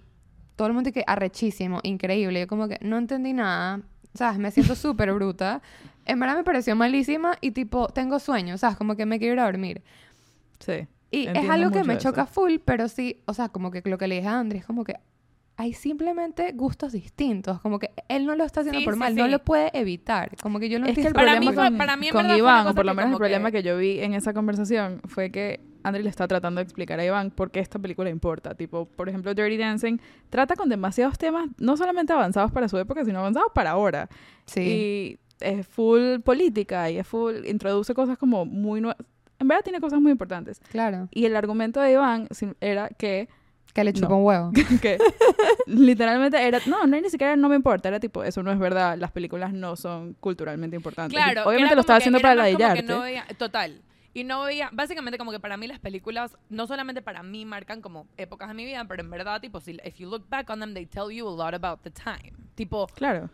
[0.55, 2.39] todo el mundo que arrechísimo, increíble.
[2.39, 3.81] Yo como que no entendí nada,
[4.13, 4.39] ¿sabes?
[4.39, 5.61] Me siento súper bruta.
[6.05, 8.77] En verdad me pareció malísima y tipo, tengo sueño, ¿sabes?
[8.77, 9.81] Como que me quiero ir a dormir.
[10.61, 10.87] Sí.
[11.11, 12.09] Y es algo que me eso.
[12.09, 14.65] choca full, pero sí, o sea, como que lo que le dije a André es
[14.65, 14.95] como que
[15.57, 19.15] hay simplemente gustos distintos, como que él no lo está haciendo Sí, por sí, mal,
[19.15, 19.31] no sí.
[19.31, 21.13] lo puede evitar, como que yo lo Es que el.
[21.13, 23.17] Para problema mí fue- con, para mí en con Iván, o por lo menos el
[23.17, 23.63] problema que- que...
[23.63, 27.29] yo vi en esa conversación fue que Andri le está tratando de explicar a Iván
[27.31, 28.55] por qué esta película importa.
[28.55, 29.97] Tipo, por ejemplo, Dirty Dancing
[30.29, 34.07] trata con demasiados temas, no solamente avanzados para su época, sino avanzados para ahora.
[34.45, 38.97] Sí, Y es full política y es full, introduce cosas como muy nuevas.
[39.41, 40.59] En verdad tiene cosas muy importantes.
[40.71, 42.27] claro, Y el argumento de Iván
[42.61, 43.27] era que
[43.73, 43.99] que le No.
[44.01, 44.51] chupa un huevo.
[44.81, 44.97] que
[45.65, 48.97] literalmente era, no, no ni siquiera no me importa, era tipo, eso no es verdad,
[48.97, 51.13] las películas no son culturalmente importantes.
[51.13, 52.83] Y Claro, que obviamente lo estaba que haciendo para ladillarte.
[52.83, 53.81] no veía- total.
[54.13, 57.79] Y no veía, básicamente como que para mí las películas, no solamente para mí marcan
[57.81, 60.59] como épocas de mi vida, pero en verdad, tipo, si if you look back on
[60.59, 62.33] them, they tell you a lot about the time.
[62.55, 63.29] Tipo, Claro.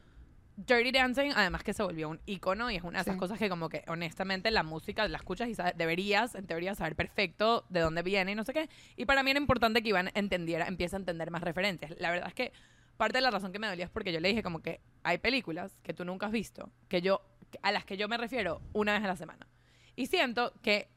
[0.58, 3.20] Dirty Dancing, además que se volvió un icono y es una de esas Sí.
[3.20, 6.96] cosas que como que honestamente la música la escuchas y sabes- deberías, en teoría, saber
[6.96, 8.68] perfecto de dónde viene y no sé qué.
[8.96, 11.94] Y para mí era importante que Iván entendiera, empiece a entender más referencias.
[12.00, 12.52] La verdad es que
[12.98, 15.20] parte de la razón que me dolía es porque yo le dije como que hay
[15.20, 17.22] películas que tú nunca has visto, que yo,
[17.62, 19.48] a las que yo me refiero una vez a la semana.
[19.96, 20.90] Y siento que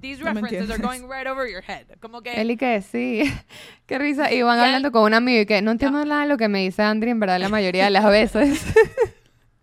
[0.00, 1.02] these No references are entiendes.
[1.02, 1.86] going right over your head.
[2.00, 2.34] Como que...
[2.40, 3.22] Él y que sí,
[3.86, 4.32] qué risa.
[4.32, 6.60] Y van hablando con un amigo y que no entiendo nada de lo que me
[6.60, 8.64] dice Andri en verdad la mayoría de las veces.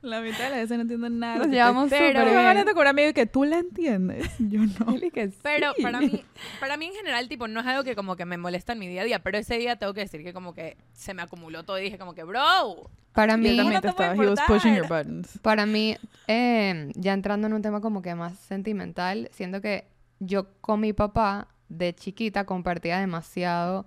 [0.01, 1.35] La mitad de las veces no entiendo nada.
[1.39, 2.31] Nos llevamos súper Pero bien.
[2.33, 4.29] Iván hablando con un amigo y que tú la entiendes.
[4.39, 4.95] Yo no.
[4.95, 5.81] Él y que Pero sí.
[5.83, 6.23] para mí,
[6.61, 8.87] para mí en general, tipo, no es algo que como que me molesta en mi
[8.87, 11.63] día a día, pero ese día tengo que decir que como que se me acumuló
[11.65, 14.29] todo y dije como que, bro, Para mí, también no te te puede estaba, he
[14.29, 15.05] was pushing your importar.
[15.05, 15.37] buttons.
[15.39, 19.83] Para mí, eh, ya entrando en un tema como que más sentimental, siento que
[20.19, 23.85] yo con mi papá de chiquita compartía demasiado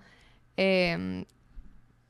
[0.56, 1.24] eh,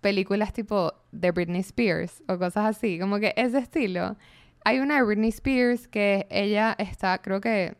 [0.01, 4.17] películas tipo de Britney Spears o cosas así, como que ese estilo.
[4.65, 7.77] Hay una de Britney Spears que ella está, creo que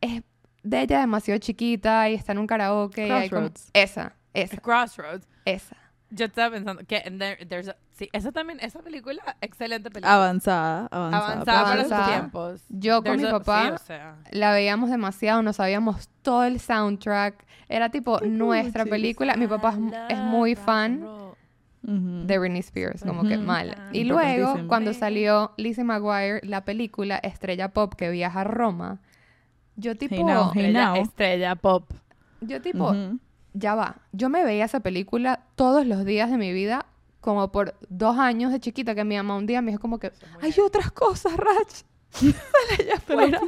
[0.00, 0.22] es
[0.62, 3.06] de ella demasiado chiquita y está en un karaoke.
[3.06, 3.70] y hay como- Crossroads.
[3.74, 5.28] esa, esa, Crossroads.
[5.44, 5.76] esa.
[6.16, 10.14] Yo estaba pensando que and there- there's a- sí, esa también, esa película, excelente película.
[10.14, 11.32] Avanzada, avanzada.
[11.32, 12.18] Avanzada para sus Avanzada.
[12.20, 12.62] tiempos.
[12.68, 14.16] Yo con There's mi a- papá- sí, o sea.
[14.30, 17.44] la veíamos demasiado, no sabíamos todo el soundtrack.
[17.68, 19.34] Era tipo Qué nuestra película.
[19.36, 19.70] Mi papá
[20.08, 21.04] es, es muy fan
[21.82, 23.74] de Britney Spears, como que mal.
[23.92, 29.00] Y luego, cuando salió Lizzie McGuire, la película Estrella Pop que viaja a Roma,
[29.76, 30.96] yo tipo, Hey now, hey Estrella, now.
[31.02, 31.90] estrella pop.
[32.40, 32.94] yo tipo.
[33.54, 33.96] Ya va.
[34.12, 36.84] Yo me veía esa película todos los días de mi vida,
[37.20, 40.12] como por dos años de chiquita, que mi mamá un día me dijo como que,
[40.42, 41.84] hay otras cosas, Rach.
[42.78, 43.40] Allá Te lo afuera.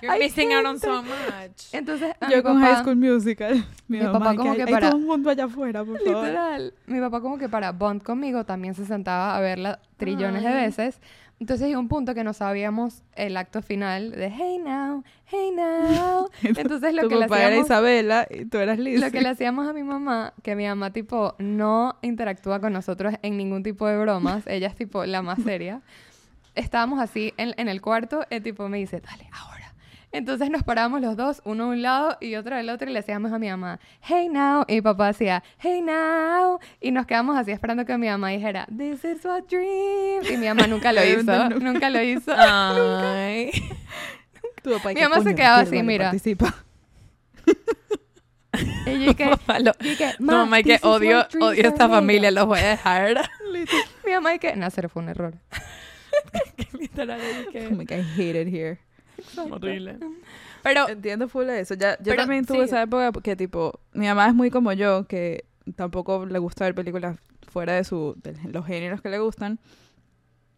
[0.00, 1.72] You're missing out on so much.
[1.72, 3.54] Entonces, mi Yo con papá- High School Musical.
[3.88, 5.98] Mi, Mi mamá, papá que como que hay para- todo un mundo allá afuera, por
[5.98, 6.24] favor.
[6.24, 6.74] Literal.
[6.86, 11.00] Mi papá como que para Bond conmigo también se sentaba a verla trillones de veces.
[11.42, 16.30] Entonces llegó un punto que no sabíamos el acto final de Hey now, hey now.
[16.44, 19.00] Entonces lo tu que, le papá era hacíamos, Isabela y tú eras Liz.
[19.00, 23.14] lo que le hacíamos a mi mamá, que mi mamá tipo no interactúa con nosotros
[23.22, 25.82] en ningún tipo de bromas, ella es tipo la más seria.
[26.54, 29.51] Estábamos así en, en el cuarto, el tipo me dice, dale, ahora.
[30.12, 32.98] Entonces nos parábamos los dos, uno a un lado y otro del otro, y le
[32.98, 34.64] hacíamos a mi mamá, hey now.
[34.68, 36.58] Y mi papá hacía, hey now.
[36.80, 40.22] Y nos quedamos así esperando que mi mamá dijera, this is a dream.
[40.30, 42.32] Y mi mamá nunca lo hizo, nunca lo hizo.
[42.36, 43.50] Ay.
[44.62, 46.04] Tu papá, Mi que, mamá se "Coño, quedaba así, vale, mira.
[46.10, 46.54] Participa.
[48.86, 49.24] Y yo que,
[49.60, 52.34] lo- que, no, "Ma, mamá, que odio, odio esta familia, of".
[52.34, 53.30] los voy a dejar.
[54.04, 55.34] Mi mamá que, nacer fue un error.
[56.78, 58.78] Literal, y que- Oh my God, I hate it here.
[59.50, 59.98] horrible.
[60.62, 61.74] Pero, Entiendo full eso.
[61.74, 62.64] Ya, yo Pero, también tuve sí.
[62.64, 65.44] esa época que tipo, mi mamá es muy como yo, que
[65.76, 69.58] tampoco le gusta ver películas fuera de su de los géneros que le gustan.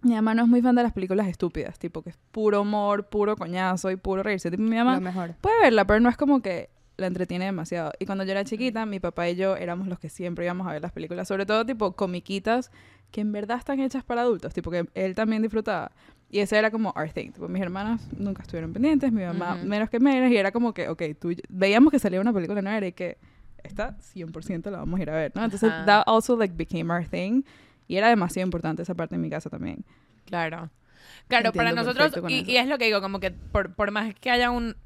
[0.02, 3.08] Mi mamá no es muy fan de las películas estúpidas, tipo que es puro humor,
[3.08, 4.50] puro coñazo y puro reírse.
[4.50, 5.34] Tipo, mi mamá mejor.
[5.40, 7.92] puede verla, pero no es como que la entretiene demasiado.
[7.98, 10.72] Y cuando yo era chiquita, mi papá y yo éramos los que siempre íbamos a
[10.72, 12.70] ver las películas, sobre todo tipo comiquitas
[13.10, 15.92] que en verdad están hechas para adultos, tipo que él también disfrutaba.
[16.34, 17.30] Y ese era como our thing.
[17.30, 19.66] Tipo, mis hermanas nunca estuvieron pendientes, mi mamá Ujú.
[19.66, 22.84] menos que menos, y era como que, ok, tú, veíamos que salía una película nueva
[22.84, 23.18] y que
[23.62, 25.44] esta 100% la vamos a ir a ver, ¿no?
[25.44, 25.84] Entonces, Ajá.
[25.86, 27.44] that also like became our thing.
[27.86, 29.84] Y era demasiado importante esa parte en mi casa también.
[30.24, 30.70] Claro.
[31.28, 33.72] Claro, para Entiendo nosotros, perfecto con y, y es lo que digo, como que por,
[33.76, 34.76] por más que haya un...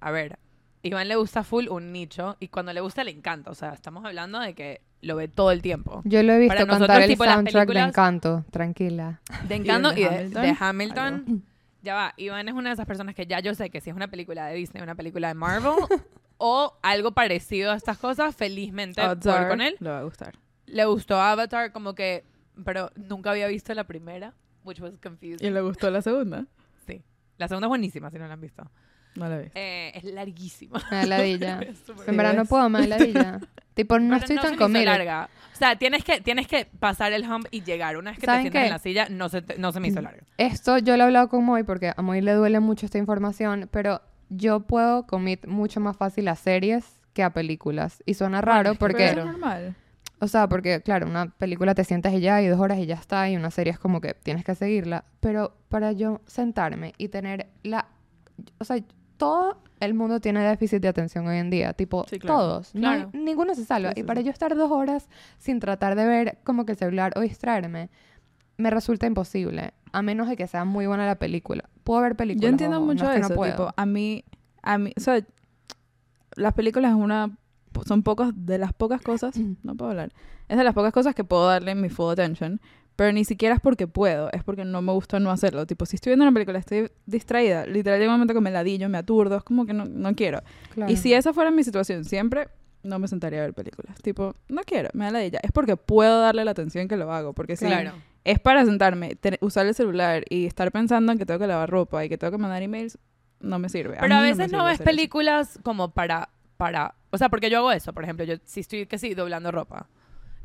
[0.00, 0.38] A ver,
[0.82, 3.50] Iván le gusta full un nicho y cuando le gusta le encanta.
[3.50, 6.02] O sea, estamos hablando de que lo ve todo el tiempo.
[6.04, 9.20] Yo lo he visto Para nosotros, cantar el tipo, soundtrack de películas- Encanto, tranquila.
[9.48, 10.42] De ¿Y Encanto y de de, Hamilton?
[10.42, 11.14] de Hamilton.
[11.28, 11.42] Algo.
[11.84, 13.96] Ya va, Iván es una de esas personas que ya yo sé que si es
[13.96, 15.72] una película de Disney, una película de Marvel
[16.38, 19.74] o algo parecido a estas cosas, felizmente are, con él.
[19.80, 20.38] Le va a gustar.
[20.66, 22.24] le gustó Avatar, como que,
[22.64, 25.44] pero nunca había visto la primera, which was confusing.
[25.44, 26.46] ¿Y le gustó la segunda?
[26.86, 27.02] Sí.
[27.36, 28.70] La segunda es buenísima, si no la han visto.
[29.14, 29.48] No la vi.
[29.54, 30.80] Eh, es larguísima.
[30.90, 31.60] Me da ladilla.
[32.06, 32.48] En verdad no ¿Ves?
[32.48, 33.40] puedo, da ladilla.
[33.74, 34.84] tipo, no Pero estoy se tan me hizo comida.
[34.98, 35.28] larga.
[35.52, 37.96] O sea, tienes que, tienes que pasar el hump y llegar.
[37.98, 38.66] Una vez que te ¿Saben sientas qué?
[38.66, 40.22] en la silla, no se, te- no se me hizo larga.
[40.38, 43.68] Esto yo lo he hablado con Moy porque a Moy le duele mucho esta información,
[43.70, 48.02] pero yo puedo commit mucho más fácil a series que a películas.
[48.06, 49.76] Y suena raro es que porque, Pero eso es normal.
[50.20, 52.94] o sea, porque claro, una película te sientas y ya, y dos horas y ya
[52.94, 55.04] está, y una serie es como que tienes que seguirla.
[55.20, 57.86] Pero para yo sentarme y tener la...
[58.58, 58.78] O sea,
[59.22, 62.38] todo el mundo tiene déficit de atención hoy en día, tipo, Sí, claro.
[62.38, 62.74] todos.
[62.74, 63.10] No hay- Claro.
[63.14, 63.90] ninguno se salva.
[63.90, 65.08] Sí, sí, y para yo estar dos horas
[65.38, 67.88] sin tratar de ver como que el celular o distraerme,
[68.56, 69.72] me resulta imposible.
[69.92, 71.68] A menos de que sea muy buena la película.
[71.84, 72.42] Puedo ver películas.
[72.42, 73.52] Yo entiendo ojo, no mucho no eso, puedo.
[73.52, 74.24] tipo, a mí,
[74.62, 75.20] a mí, o sea,
[76.36, 77.36] las películas es una,
[77.86, 80.12] son pocos, de las pocas cosas, no puedo hablar,
[80.48, 82.60] es de las pocas cosas que puedo darle mi full attention,
[82.96, 85.96] pero ni siquiera es porque puedo, es porque no me gusta no hacerlo, tipo, si
[85.96, 89.36] estoy viendo una película, estoy distraída, literal llega un momento que me ladillo, me aturdo,
[89.36, 90.40] es como que no, no quiero.
[90.74, 90.92] Claro.
[90.92, 92.48] Y si esa fuera mi situación siempre,
[92.82, 96.20] no me sentaría a ver películas, tipo, no quiero, me da ladilla, es porque puedo
[96.20, 97.92] darle la atención que lo hago, porque si Claro.
[98.24, 102.04] es para sentarme, usar el celular y estar pensando en que tengo que lavar ropa
[102.04, 102.98] y que tengo que mandar emails,
[103.40, 103.96] no me sirve.
[104.00, 104.84] Pero a, veces no, sirve ves eso.
[104.84, 106.94] películas como para, para...
[107.10, 108.24] O sea, porque yo hago eso, por ejemplo.
[108.24, 109.88] Yo si estoy, que sí, doblando ropa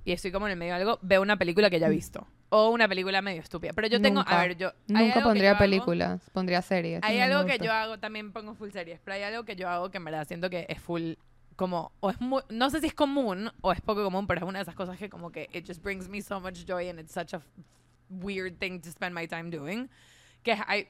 [0.03, 2.25] y estoy como en el medio de algo, veo una película que ya he visto.
[2.49, 3.73] O una película medio estúpida.
[3.73, 4.21] Pero yo tengo...
[4.21, 4.39] Nunca.
[4.39, 4.71] A ver, yo...
[4.87, 7.01] Nunca pondría yo hago- películas, pondría series.
[7.03, 9.91] Hay algo que yo hago, también pongo full series, pero hay algo que yo hago
[9.91, 11.13] que en verdad siento que es full
[11.57, 14.45] como, o es muy, no sé si es común o es poco común, pero es
[14.47, 16.99] una de esas cosas que como que it just brings me so much joy and
[16.99, 17.41] it's such a
[18.09, 19.89] weird thing to spend my time doing,
[20.43, 20.87] que hay,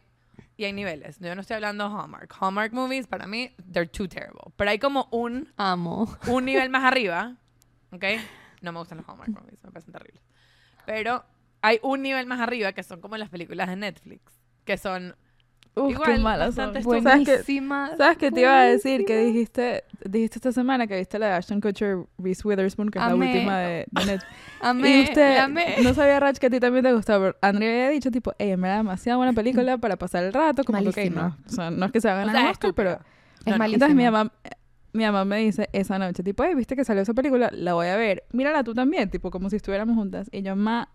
[0.57, 4.09] y hay niveles, yo no estoy hablando de Hallmark, Hallmark movies para mí, they're too
[4.09, 6.13] terrible, pero hay como un, Amo.
[6.27, 7.37] un nivel más arriba,
[7.91, 8.03] ¿ok?
[8.61, 10.21] No me gustan los Hallmark movies, me parecen terribles,
[10.85, 11.23] pero
[11.67, 14.21] hay un nivel más arriba que son como las películas de Netflix,
[14.65, 15.15] que son
[15.75, 16.95] Uf, Igual, qué malas bastante son.
[16.95, 17.03] estúpidas.
[17.03, 17.97] ¿Sabes qué, Buenísimas.
[17.97, 19.05] ¿Sabes qué te iba a decir?
[19.05, 19.33] Que buenísimas.
[19.33, 23.25] dijiste, dijiste esta semana que viste la de Ashton Kutcher, Reese Witherspoon, que es Amé.
[23.27, 24.25] la última de, de Netflix.
[24.61, 25.75] Amé, y usted, amé.
[25.83, 27.27] no sabía, Rach, que a ti también te gustaba.
[27.27, 30.63] pero Andrea había dicho, tipo, ey, en verdad, demasiado buena película para pasar el rato.
[30.63, 31.21] Como que, ok, Malísima.
[31.21, 31.37] no.
[31.45, 32.91] O sea, no es que se va a O ganar sea, Oscar, pero...
[32.93, 32.97] Es
[33.45, 33.57] No, no.
[33.59, 33.85] malísima.
[33.85, 34.31] Entonces mi mamá,
[34.93, 37.51] mi mamá me dice esa noche, tipo, hey, ¿viste que salió esa película?
[37.53, 38.23] La voy a ver.
[38.31, 40.27] Mírala tú también, tipo, como si estuviéramos juntas.
[40.31, 40.89] Y yo, mamá,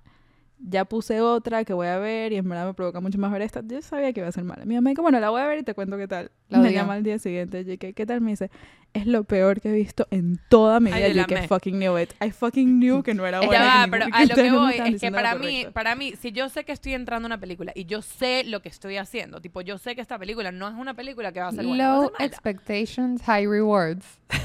[0.65, 3.43] ya puse otra que voy a ver y en verdad me provoca mucho más ver
[3.43, 3.63] esta.
[3.65, 4.65] Yo sabía que iba a ser mala.
[4.65, 6.31] Mi mamá dijo, bueno, la voy a ver y te cuento qué tal.
[6.49, 8.21] La me llama al día siguiente, y que, ¿qué tal?
[8.21, 8.51] Me dice,
[8.93, 11.09] es lo peor que he visto en toda mi vida.
[11.09, 12.13] yo que fucking knew it.
[12.23, 13.53] I fucking knew que no era buena.
[13.55, 16.49] Ya va, pero a lo que voy es que para mí, para mí, si yo
[16.49, 19.63] sé que estoy entrando a una película y yo sé lo que estoy haciendo, tipo,
[19.63, 22.13] yo sé que esta película no es una película que va a ser buena, Low
[22.19, 24.19] expectations, high rewards.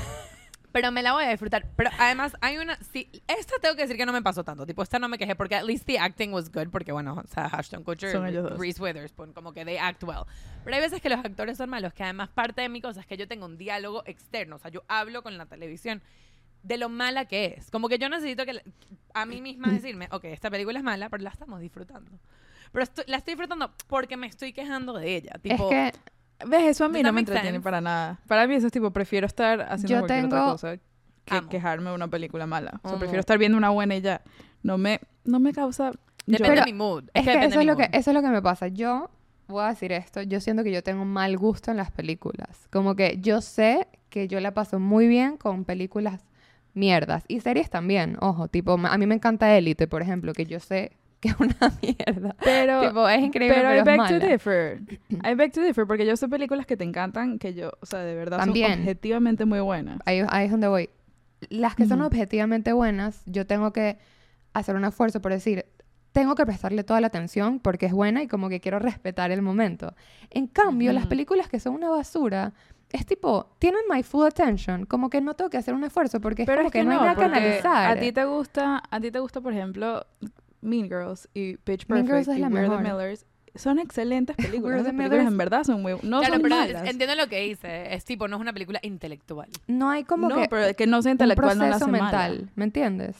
[0.79, 1.65] pero me la voy a disfrutar.
[1.75, 4.83] Pero además hay una, sí, esta tengo que decir que no me pasó tanto, tipo,
[4.83, 7.45] esta no me quejé porque at least the acting was good, porque bueno, o sea,
[7.45, 8.59] Ashton Kutcher, Son ellos dos.
[8.59, 10.25] Reese Witherspoon, como que they act well.
[10.63, 13.07] Pero hay veces que los actores son malos, que además parte de mi cosa es
[13.07, 16.03] que yo tengo un diálogo externo, o sea, yo hablo con la televisión
[16.61, 17.71] de lo mala que es.
[17.71, 18.61] Como que yo necesito que
[19.15, 22.11] a mí misma decirme, ok, esta película es mala, pero la estamos disfrutando.
[22.71, 25.31] Pero estoy- la estoy disfrutando porque me estoy quejando de ella.
[25.41, 25.99] Tipo, es que
[26.45, 26.63] ¿Ves?
[26.67, 27.63] Eso a mí no me entretiene sense?
[27.63, 28.19] para nada.
[28.27, 30.77] Para mí eso es tipo, prefiero estar haciendo Yo cualquier otra tengo- cosa
[31.25, 31.49] que Amo.
[31.49, 32.71] quejarme de una película mala.
[32.77, 32.99] O sea, Amo.
[32.99, 34.21] prefiero estar viendo una buena y ya.
[34.63, 35.91] No me, no me causa...
[36.25, 37.05] depende yo- de mi mood.
[37.13, 37.95] Es que, depende eso, de es lo que mood.
[37.95, 38.67] eso es lo que me pasa.
[38.67, 39.09] Yo
[39.47, 40.21] voy a decir esto.
[40.21, 42.67] Yo siento que yo tengo un mal gusto en las películas.
[42.71, 46.21] Como que yo sé que yo la paso muy bien con películas
[46.73, 47.23] mierdas.
[47.27, 48.47] Y series también, ojo.
[48.47, 52.35] Tipo, a mí me encanta Élite, por ejemplo, que yo sé que es una mierda.
[52.43, 54.81] Pero, tipo, es increíble, pero pero, I es beg to differ.
[55.09, 57.99] I beg to differ porque yo sé películas que te encantan que yo, o sea,
[57.99, 58.71] de verdad También.
[58.71, 59.99] son objetivamente muy buenas.
[60.05, 60.89] Ahí, ahí es donde voy.
[61.49, 63.97] Las que son objetivamente buenas, yo tengo que
[64.53, 65.65] hacer un esfuerzo por decir,
[66.11, 69.43] tengo que prestarle toda la atención porque es buena y como que quiero respetar el
[69.43, 69.93] momento.
[70.31, 72.53] En cambio, las películas que son una basura,
[72.91, 76.43] es tipo, tienen my full attention, como que no tengo que hacer un esfuerzo porque
[76.43, 77.97] es Pero como es que, que no hay nada que analizar.
[77.97, 80.05] A ti te gusta, a ti te gusta, por ejemplo,
[80.67, 82.97] Mean Girls y Pitch Mean Perfect Girls es y la We're the mejor.
[82.99, 83.25] Millers.
[83.55, 84.83] Son excelentes películas.
[84.83, 85.93] The Esas películas en verdad son muy...
[86.03, 86.87] No claro, son pero malas.
[86.87, 87.93] entiendo lo que dice.
[87.95, 89.49] Es tipo, no es una película intelectual.
[89.67, 91.91] No hay como no, que pero que no sea un intelectual no la proceso hace
[91.91, 92.51] mental, mala.
[92.55, 93.17] ¿me entiendes?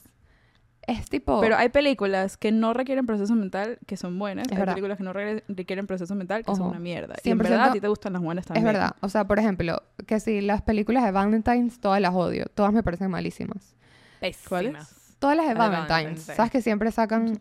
[0.86, 1.42] Es tipo...
[1.42, 4.46] Pero hay películas que no requieren proceso mental que son buenas.
[4.46, 4.74] Es hay verdad.
[4.76, 7.16] películas que no re- requieren proceso mental que son una mierda.
[7.24, 8.66] Y en 100% verdad a ti te gustan las buenas Es también.
[8.66, 8.96] verdad.
[9.02, 12.46] O sea, por ejemplo, que si las películas de Valentine's, todas las odio.
[12.54, 13.76] Todas me parecen malísimas.
[14.22, 14.96] Pésimas.
[15.20, 15.90] Todas las de Valentine's.
[15.90, 16.32] Valentine's, sí.
[16.36, 17.38] ¿Sabes que siempre sacan,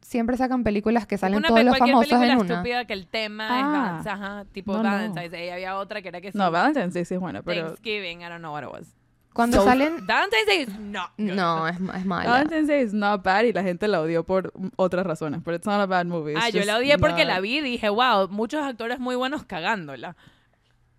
[0.00, 2.54] siempre sacan películas que salen Una todos los cualquier famosos película en una?
[2.54, 3.98] estúpida que el tema Ah.
[4.00, 4.90] es ajá, tipo No, no.
[4.90, 5.32] Valentine's.
[5.32, 7.66] Y había otra que era que sí, No, Valentine's sí, sí es buena, pero...
[7.66, 8.94] Thanksgiving, I don't know what it was.
[9.32, 10.04] Cuando So- salen...
[10.06, 11.32] Valentine's Day is not good.
[11.34, 12.28] No, es, es mala.
[12.28, 15.66] Valentine's Day is not bad y la gente la odió por otras razones, pero it's
[15.66, 16.32] not a bad movie.
[16.32, 19.14] It's Ah, yo la odié porque not- la vi y dije, wow, muchos actores muy
[19.14, 20.16] buenos cagándola.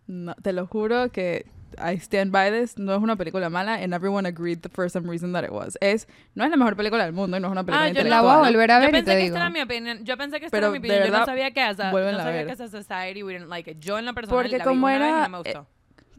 [0.08, 1.46] No, te lo juro que
[1.80, 2.78] I stand by this.
[2.78, 5.78] No es una película mala and everyone agreed for some reason that it was.
[5.82, 7.90] Es, no es la mejor película del mundo y no es una película Ah, yo
[7.92, 8.24] intelectual.
[8.26, 9.36] la voy a volver a ver Yo y pensé te que digo.
[9.36, 10.04] esta era mi opinión.
[10.04, 11.00] Yo pensé que esta Pero, era mi de opinión.
[11.00, 12.46] Yo no verdad, sabía que as a, no vuélvenla a sabía ver.
[12.48, 13.78] que as a society we didn't like it.
[13.80, 15.68] Yo en la personal Porque la como vi una vez y era- no me gustó.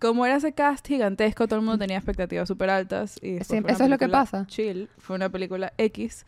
[0.00, 3.18] Como era ese cast gigantesco, todo el mundo tenía expectativas súper altas.
[3.22, 4.46] Y después Sí, fue una eso es lo que película pasa.
[4.48, 6.26] Chill, fue una película X.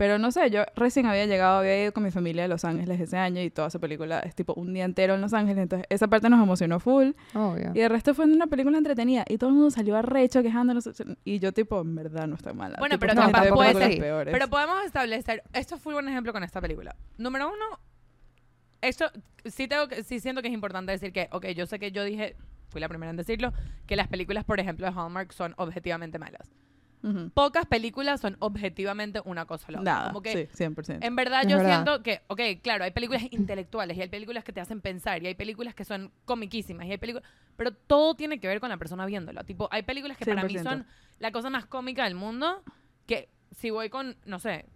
[0.00, 2.98] Pero no sé, yo recién había llegado, había ido con mi familia a Los Ángeles
[2.98, 5.64] ese año y toda esa película es tipo un día entero en Los Ángeles.
[5.64, 7.10] Entonces, esa parte nos emocionó full.
[7.34, 7.72] Obvio.
[7.74, 9.26] Y el resto fue una película entretenida.
[9.28, 10.88] Y todo el mundo salió arrecho quejándonos.
[11.22, 12.76] Y yo, tipo, en verdad no está mala.
[12.78, 14.00] Bueno, Tipo, pero ve puede ser.
[14.00, 14.32] peores.
[14.32, 16.96] Pero podemos establecer, esto fue un buen ejemplo con esta película.
[17.18, 17.78] Número uno,
[18.80, 19.04] esto
[19.44, 22.04] sí tengo que, sí siento que es importante decir que, ok, yo sé que yo
[22.04, 22.36] dije,
[22.70, 23.52] fui la primera en decirlo,
[23.86, 26.50] que las películas, por ejemplo, de Hallmark son objetivamente malas.
[27.32, 29.92] Pocas películas son objetivamente una cosa o la otra.
[29.94, 30.98] Nada, Como que sí, 100%.
[31.00, 31.70] En verdad, Es yo verdad.
[31.84, 35.26] siento que, ok, claro, hay películas intelectuales y hay películas que te hacen pensar y
[35.26, 38.76] hay películas que son comiquísimas y hay películas, pero todo tiene que ver con la
[38.76, 39.44] persona viéndola.
[39.44, 40.62] Tipo, hay películas que para mí 100%.
[40.62, 40.86] son
[41.18, 42.62] la cosa más cómica del mundo,
[43.06, 44.66] que si voy con, no sé,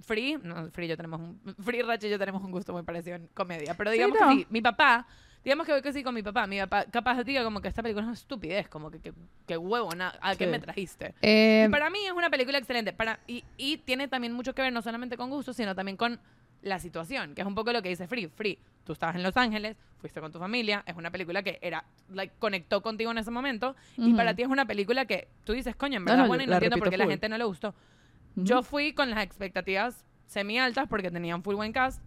[0.00, 2.82] Free, no, Free y yo tenemos un, Free Rach y yo tenemos un gusto muy
[2.82, 4.28] parecido en comedia, pero Sí, digamos no.
[4.28, 5.06] que sí, mi papá,
[5.46, 8.02] digamos que voy sí con mi papá, mi papá capaz diga como que esta película
[8.02, 9.12] es una estupidez, como que, que,
[9.46, 10.50] que huevo, ¿a qué Sí.
[10.50, 11.14] me trajiste?
[11.22, 12.92] Eh, Y para mí es una película excelente.
[12.92, 16.18] Para, y, y tiene también mucho que ver no solamente con gusto, sino también con
[16.62, 18.26] la situación, que es un poco lo que dice Free.
[18.26, 21.84] Free, tú estabas en Los Ángeles, fuiste con tu familia, es una película que era,
[22.08, 24.16] like, conectó contigo en ese momento, y Ujú.
[24.16, 26.46] para ti es una película que tú dices, coño, en No, verdad, no, bueno, y
[26.48, 27.68] no entiendo por qué la gente no le gustó.
[27.68, 28.44] Ujú.
[28.46, 32.02] Yo fui con las expectativas semi altas porque tenían full buen cast.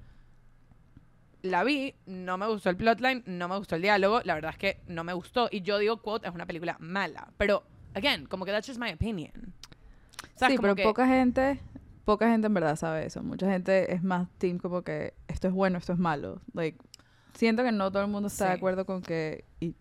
[1.42, 4.58] La vi, no me gustó el plotline, no me gustó el diálogo, la verdad es
[4.58, 5.48] que no me gustó.
[5.52, 7.30] Y yo digo, quote, es una película mala.
[7.38, 9.54] Pero, again, como que that's just my opinion.
[10.36, 10.56] ¿Sabes?
[10.56, 11.60] Sí, pero que- poca gente,
[12.04, 13.24] poca gente en verdad sabe eso.
[13.24, 16.42] Mucha gente es más team como que esto es bueno, esto es malo.
[16.54, 16.78] Like,
[17.36, 19.74] siento que no todo el mundo está de acuerdo con que y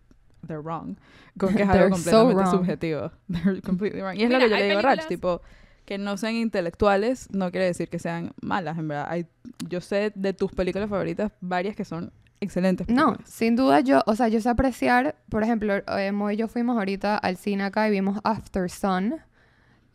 [0.47, 0.95] they're wrong,
[1.37, 3.11] con que es algo completamente subjetivo.
[3.29, 4.15] They're completely wrong.
[4.15, 5.41] Y es Mira, lo que yo le digo a Rach, películas- tipo
[5.89, 9.07] que no sean intelectuales no quiere decir que sean malas, en verdad.
[9.09, 9.25] Hay,
[9.67, 12.87] yo sé de tus películas favoritas varias que son excelentes.
[12.89, 16.47] No, sin duda yo, o sea, yo sé apreciar, por ejemplo, eh, Mo y yo
[16.47, 19.15] fuimos ahorita al cine acá y vimos After Sun.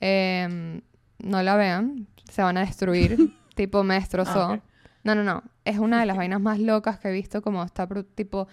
[0.01, 0.81] Em,
[1.21, 3.17] no la vean, se van a destruir,
[3.55, 4.55] tipo me destrozó.
[4.55, 4.61] Ah.
[5.05, 7.87] No, no, no, es una de las vainas más locas que he visto, como está,
[8.17, 8.49] tipo,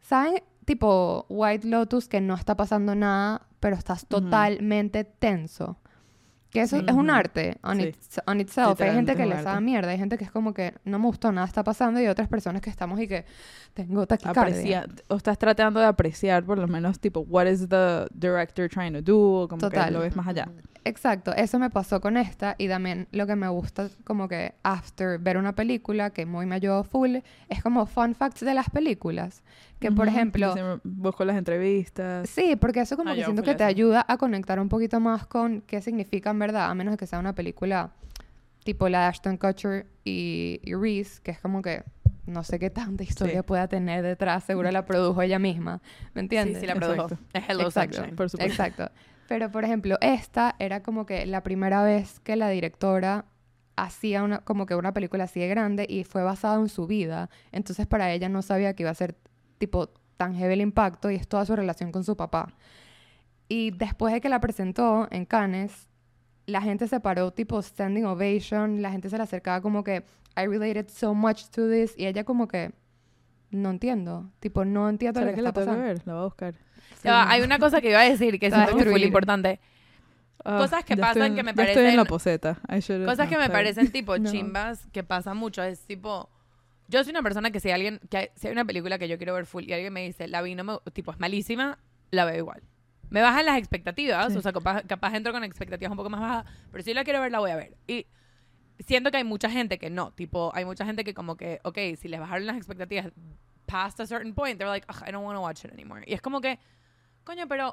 [0.00, 0.42] ¿saben?
[0.64, 5.76] Tipo White Lotus, que no está pasando nada, pero estás totalmente tenso.
[6.50, 7.88] Que eso es un arte on, Sí.
[7.88, 8.80] its- on itself.
[8.80, 11.30] Hay gente que les da mierda, hay gente que es como que no me gustó,
[11.32, 13.24] nada está pasando, y otras personas que estamos y que
[13.74, 14.82] tengo taquicardia.
[14.82, 18.92] Aprecia- o estás tratando de apreciar por lo menos tipo what is the director trying
[18.94, 19.86] to do o como Total.
[19.86, 20.48] que lo ves más allá.
[20.88, 25.18] Exacto, eso me pasó con esta y también lo que me gusta como que after
[25.18, 27.16] ver una película que muy me ayudó full
[27.48, 29.42] es como fun facts de las películas.
[29.80, 32.30] Que por ejemplo, busco las entrevistas.
[32.30, 33.68] sí, porque eso como Ah, que siento que te eso.
[33.68, 37.06] ayuda a conectar un poquito más con qué significa en verdad, a menos de que
[37.08, 37.90] sea una película
[38.64, 41.82] tipo la de Ashton Kutcher y, y Reese, que es como que
[42.26, 43.46] no sé qué tanta historia Sí.
[43.46, 45.80] pueda tener detrás, seguro la produjo ella misma,
[46.14, 46.60] ¿me Sí, entiendes?
[46.60, 47.02] sí, la produjo.
[47.08, 47.24] Exacto.
[47.34, 47.96] Es Hello Exacto.
[47.96, 48.16] Sunshine.
[48.16, 48.52] Por supuesto.
[48.52, 48.90] Exacto.
[49.28, 53.24] Pero, por ejemplo, esta era como que la primera vez que la directora
[53.76, 57.28] hacía una, como que una película así de grande y fue basada en su vida.
[57.52, 59.16] Entonces, para ella no sabía que iba a ser,
[59.58, 62.54] tipo, tan heavy el impacto y es toda su relación con su papá.
[63.48, 65.88] Y después de que la presentó en Cannes,
[66.46, 70.04] la gente se paró, tipo, standing ovation, la gente se le acercaba como que,
[70.36, 72.72] I related so much to this, y ella como que,
[73.56, 75.84] no entiendo, tipo, no entiendo lo ¿Será que que la está que pasando.
[75.84, 76.02] ver?
[76.06, 76.54] La voy a buscar.
[77.06, 79.60] Va, hay una cosa que iba a decir que siento es muy importante.
[80.44, 82.58] Ah, Cosas que pasan estoy en- que me ya estoy en la parecen- poseta.
[83.06, 84.30] Cosas que me parecen tipo No.
[84.30, 86.28] chimbas, que pasa mucho, es tipo...
[86.88, 89.16] Yo soy una persona que si alguien, que hay- si hay una película que yo
[89.16, 91.78] quiero ver full y alguien me dice, la vi, no me, tipo, es malísima,
[92.12, 92.62] la veo igual.
[93.10, 94.38] Me bajan las expectativas, Sí.
[94.38, 97.20] o sea, capaz, capaz entro con expectativas un poco más bajas, pero si la quiero
[97.20, 97.76] ver, la voy a ver.
[97.88, 98.06] Y
[98.78, 101.78] siento que hay mucha gente que no, tipo, hay mucha gente que como que, ok,
[101.98, 103.08] si les bajaron las expectativas
[103.66, 106.02] past a certain point, they're like, "Ugh, I don't want to watch it anymore.
[106.06, 106.58] Y es como que,
[107.24, 107.70] coño, pero...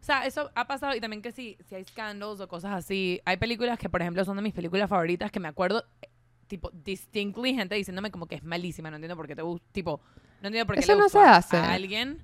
[0.00, 3.20] O sea, eso ha pasado y también que si, si hay scandals o cosas así.
[3.24, 6.08] Hay películas que, por ejemplo, son de mis películas favoritas que me acuerdo, eh,
[6.48, 8.90] tipo, distinctly gente diciéndome como que es malísima.
[8.90, 9.64] No entiendo por qué te gusta.
[9.70, 10.00] Tipo,
[10.40, 11.56] no entiendo por qué Eso le no se hace.
[11.56, 12.20] a alguien.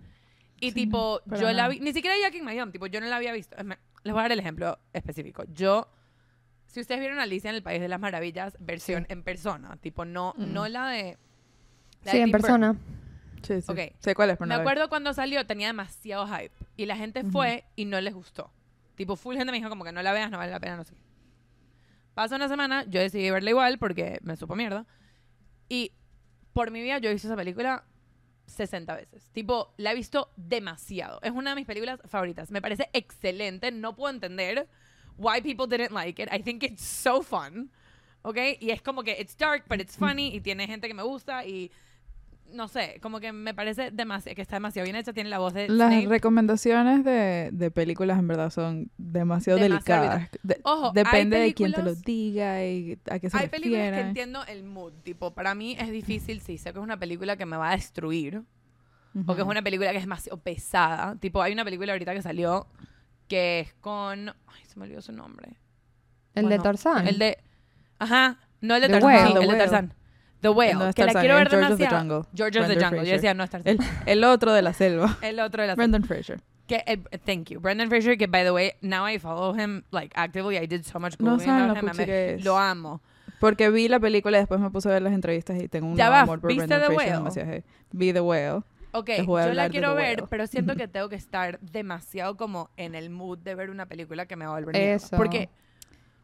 [0.58, 1.68] Y Sí, tipo, yo la nada.
[1.68, 3.56] vi, ni siquiera Jackie Mayom, tipo, yo no la había visto.
[4.02, 5.44] Les voy a dar el ejemplo específico.
[5.52, 5.86] Yo,
[6.66, 10.34] si ustedes vieron Alicia en el País de las Maravillas, versión en persona, tipo, no,
[10.36, 10.52] Mm.
[10.52, 11.16] no la de.
[12.10, 12.76] Sí, en persona.
[13.42, 13.70] Sí, sí.
[13.70, 13.78] Ok.
[14.00, 14.62] Sé cuál es, pero no Me la vi.
[14.62, 16.52] acuerdo cuando salió, tenía demasiado hype.
[16.76, 18.50] Y la gente fue y no les gustó.
[18.96, 20.84] Tipo, full gente me dijo como que no la veas, no vale la pena, no
[20.84, 21.00] sé qué.
[22.14, 24.86] Pasa una semana, yo decidí verla igual porque me supo mierda.
[25.68, 25.92] Y
[26.52, 27.84] por mi vida yo he visto esa película
[28.46, 29.30] 60 veces.
[29.32, 31.20] Tipo, la he visto demasiado.
[31.22, 32.50] Es una de mis películas favoritas.
[32.50, 33.70] Me parece excelente.
[33.70, 34.68] No puedo entender
[35.16, 36.28] why people didn't like it.
[36.32, 37.70] I think it's so fun.
[38.22, 38.36] ¿Ok?
[38.58, 40.34] Y es como que it's dark, but it's funny.
[40.34, 41.44] Y tiene gente que me gusta.
[41.44, 41.70] Y
[42.52, 45.12] no sé, como que me parece demasiado, que está demasiado bien hecha.
[45.12, 46.08] Tiene la voz de Las Snape.
[46.08, 50.30] recomendaciones de, de películas en verdad son demasiado, Demasiado delicadas.
[50.42, 54.00] De- Ojo, depende de quién te lo diga y a qué se Hay películas que
[54.00, 54.92] entiendo el mood.
[55.02, 57.76] Tipo, para mí es difícil si sé que es una película que me va a
[57.76, 58.42] destruir.
[59.26, 61.16] O que es una película que es demasiado pesada.
[61.16, 62.66] Tipo, hay una película ahorita que salió
[63.26, 64.28] que es con...
[64.28, 65.56] Ay, se me olvidó su nombre.
[66.34, 67.08] El de Tarzán.
[67.08, 67.38] El de...
[67.98, 68.38] Ajá.
[68.60, 69.56] No el de Tarzán, sí, el de.
[69.56, 69.94] Tarzán.
[70.40, 70.74] The Whale.
[70.74, 71.98] No que la quiero ver George of the demasiado.
[71.98, 72.28] Jungle.
[72.34, 72.98] George of the Jungle.
[72.98, 73.14] Yo Fraser.
[73.16, 73.76] decía, no es Tarzán.
[73.78, 75.16] El, el otro de la selva.
[75.22, 75.74] El otro de la...
[75.74, 76.40] Brendan Fraser.
[76.66, 77.60] Que, el- thank you.
[77.60, 80.56] Brendan Fraser, que by the way, now I follow him like actively.
[80.58, 81.96] I did so much No saben lo him.
[81.96, 82.44] Me- que es.
[82.44, 83.00] Lo amo.
[83.40, 85.96] Porque vi la película y después me puse a ver las entrevistas y tengo un
[85.96, 87.12] Ya va, amor por ¿viste Brendan The Fraser.
[87.12, 87.18] Whale?
[87.18, 87.62] demasiado.
[87.92, 88.62] Vi The Whale.
[88.92, 93.10] Ok, yo la quiero ver, pero siento que tengo que estar demasiado como en el
[93.10, 94.74] mood de ver una película que me va a volver.
[94.76, 95.16] Eso.
[95.16, 95.48] Porque,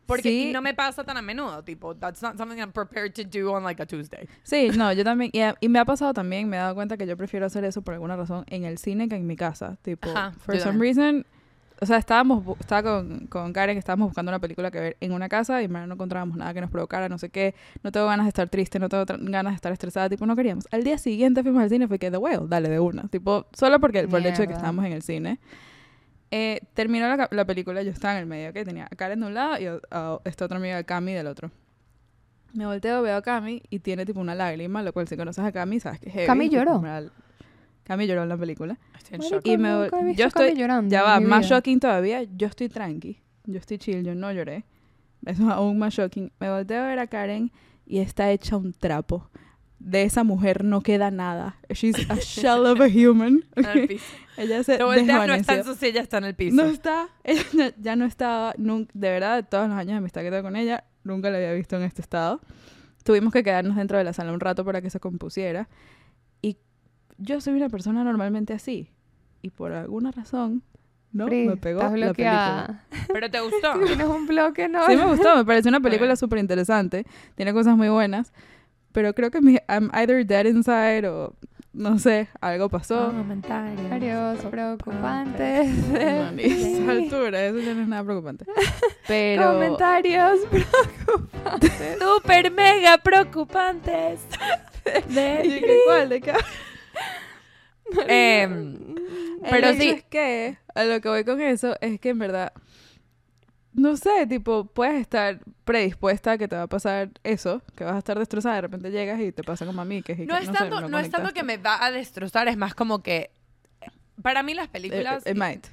[0.06, 0.50] porque Sí.
[0.52, 3.64] no me pasa tan a menudo, tipo, that's not something I'm prepared to do on
[3.64, 4.28] like a Tuesday.
[4.42, 5.30] Sí, no, yo también.
[5.32, 7.82] Y, y me ha pasado también, me he dado cuenta que yo prefiero hacer eso
[7.82, 9.76] por alguna razón en el cine que en mi casa.
[9.82, 10.80] Tipo, Ajá, for some también.
[10.96, 11.26] reason.
[11.80, 15.28] O sea, estábamos, estaba con, con Karen, estábamos buscando una película que ver en una
[15.28, 17.54] casa y no encontrábamos nada que nos provocara, no sé qué.
[17.82, 20.66] No tengo ganas de estar triste, no tengo ganas de estar estresada, tipo, no queríamos.
[20.70, 23.08] Al día siguiente fuimos al cine, fue que The Whale, dale de una.
[23.08, 25.40] Tipo, solo porque, por el hecho de que estábamos en el cine.
[26.36, 29.26] Eh, terminó la, la película, yo estaba en el medio, que tenía a Karen de
[29.26, 31.52] un lado y a, a esta otra amiga, Cami, del otro.
[32.54, 35.52] Me volteo, veo a Cami y tiene tipo una lágrima, lo cual si conoces a
[35.52, 36.26] Cami sabes que es heavy.
[36.26, 36.82] Cami lloró.
[37.84, 38.78] Cami lloró en la película.
[38.96, 39.46] Estoy en shock.
[39.46, 41.56] Y me- yo Cami estoy- llorando Ya va, más vida.
[41.56, 44.64] shocking todavía, yo estoy tranqui, yo estoy chill, yo no lloré.
[45.26, 46.32] Eso es aún más shocking.
[46.40, 47.52] Me volteo a ver a Karen
[47.86, 49.30] y está hecha un trapo.
[49.78, 51.56] De esa mujer no queda nada.
[51.70, 53.44] She's a shell of a human.
[53.54, 54.04] Está en el piso.
[54.36, 56.56] Ella se volteas, no está en su silla, está en el piso.
[56.56, 59.98] No está, ella ya- ya no estaba, nun- de verdad, de todos los años de
[59.98, 62.40] amistad que tengo con ella, nunca la había visto en este estado.
[63.04, 65.68] Tuvimos que quedarnos dentro de la sala un rato para que se compusiera.
[66.42, 66.56] Y
[67.18, 68.90] yo soy una persona normalmente así.
[69.42, 70.62] Y por alguna razón,
[71.12, 71.26] ¿no?
[71.28, 72.14] Free, me pegó estás la película.
[72.14, 72.84] bloqueada.
[73.12, 73.72] Pero te gustó.
[73.86, 74.86] Tienes un bloque, ¿no?
[74.86, 77.04] Sí me gustó, me pareció una película súper interesante.
[77.36, 78.32] Tiene cosas muy buenas.
[78.94, 81.34] Pero creo que mi, I'm either dead inside o,
[81.72, 83.06] no sé, algo pasó.
[83.06, 85.68] Comentarios preocupantes.
[85.88, 88.44] No, ni a esa altura, eso ya no es nada preocupante.
[89.08, 89.52] Pero...
[89.54, 91.98] Comentarios preocupantes.
[91.98, 94.20] Super mega preocupantes.
[95.08, 96.08] ¿Y qué, ¿Cuál?
[96.10, 96.32] ¿De qué?
[98.06, 98.94] Em,
[99.42, 99.80] Pero Pero sí.
[99.80, 99.88] sí.
[99.90, 102.52] es que a lo que voy con eso es que en verdad,
[103.74, 107.94] no sé, tipo, puedes estar predispuesta a que te va a pasar eso, que vas
[107.94, 110.26] a estar destrozada, de repente llegas y te pasa como a mí, que es y
[110.26, 112.74] no que, es sé, tanto, no es tanto que me va a destrozar, es más
[112.74, 113.30] como que
[114.22, 115.66] para mí las Eh, películas eh, it might.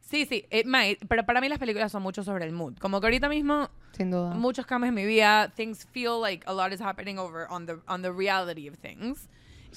[0.00, 2.76] Sí, sí, it might, pero para mí las películas son mucho sobre el mood.
[2.78, 4.34] Como que ahorita mismo Sin duda.
[4.34, 7.76] muchos cambios en mi vida, things feel like a lot is happening over on the
[7.86, 9.28] on the reality of things.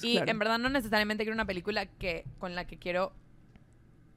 [0.02, 0.30] Y Claro.
[0.30, 3.12] en verdad no necesariamente quiero una película que con la que quiero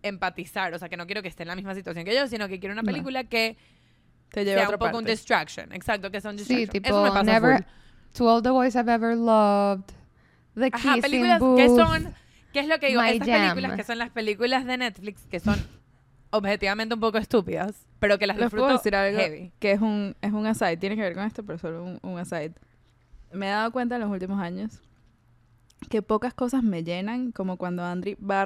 [0.03, 2.47] empatizar, o sea, que no quiero que esté en la misma situación que yo, sino
[2.47, 2.85] que quiero una No.
[2.85, 3.57] película que
[4.31, 4.97] Te lleva a sea otra un poco parte.
[4.99, 5.73] un distraction.
[5.73, 6.83] Exacto, que sea un Sí, distraction.
[6.83, 7.65] tipo, Eso me pasa never, full.
[8.17, 9.83] To All the Boys I've Ever Loved.
[10.55, 11.57] The Ajá, Kissing películas Booth.
[11.57, 12.13] que son,
[12.53, 13.01] ¿qué es lo que digo?
[13.01, 13.49] My Estas Jam.
[13.55, 15.59] películas que son las películas de Netflix que son
[16.31, 19.51] objetivamente un poco estúpidas, pero que las Les puedo disfruto decir algo heavy.
[19.59, 22.19] que es un, es un aside, tiene que ver con esto, pero solo un, un
[22.19, 22.53] aside.
[23.31, 24.79] Me he dado cuenta en los últimos años
[25.89, 28.45] que pocas cosas me llenan, como cuando Andri va a,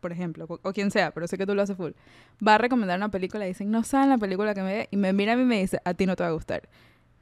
[0.00, 1.92] por ejemplo, o, o quien sea, pero sé que tú lo haces full,
[2.46, 4.96] va a recomendar una película y dicen, no saben la película que me ve, y
[4.96, 6.68] me mira a mí y me dice, a ti no te va a gustar.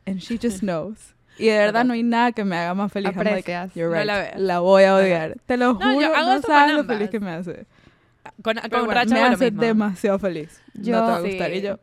[0.07, 1.15] And she just knows.
[1.39, 3.13] Y de verdad no hay nada que me haga más feliz.
[3.17, 3.75] I'm like, Aprecias.
[3.75, 4.07] You're No right.
[4.35, 5.37] la la, voy a No odiar.
[5.47, 7.67] Te lo No, yo juro, no sabes lo feliz que me hace.
[8.43, 10.61] Con, con bueno, Racha me hace demasiado feliz.
[10.75, 11.51] no te va a Yo- gustar.
[11.53, 11.63] Y Sí.
[11.63, 11.79] yo,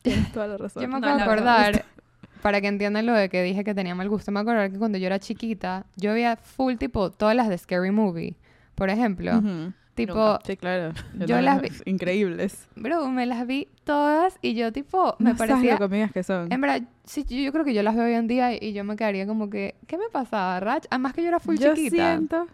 [0.00, 0.82] tienes toda la razón.
[0.82, 1.84] Yo me No, acabo de acordar,
[2.42, 4.98] para que entiendan lo de que dije que tenía mal gusto, me acordar que cuando
[4.98, 8.34] yo era chiquita, yo veía full tipo todas las de Scary Movie.
[8.74, 9.72] Por ejemplo, Ujú.
[9.94, 10.38] tipo, Nunca.
[10.44, 10.92] Sí, claro.
[11.26, 12.68] Yo las vi- Increíbles.
[12.74, 15.74] bro, me las vi todas y yo tipo, me no sabes parecía...
[15.74, 16.52] lo comidas que son.
[16.52, 18.82] En verdad, sí, yo, yo creo que yo las veo hoy en día y yo
[18.84, 20.84] me quedaría como que, ¿qué me pasaba, Rach?
[20.90, 21.96] Además que yo era full yo chiquita.
[21.96, 22.46] siento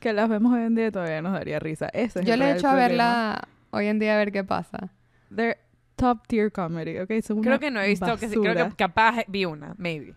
[0.00, 1.88] que las vemos hoy en día y todavía nos daría risa.
[1.92, 4.90] Ese es yo le he hecho a verla hoy en día a ver qué pasa.
[5.34, 5.58] They're
[5.96, 7.10] top tier comedy, ¿ok?
[7.24, 10.14] Son Creo que no he visto, que creo que capaz vi una, maybe.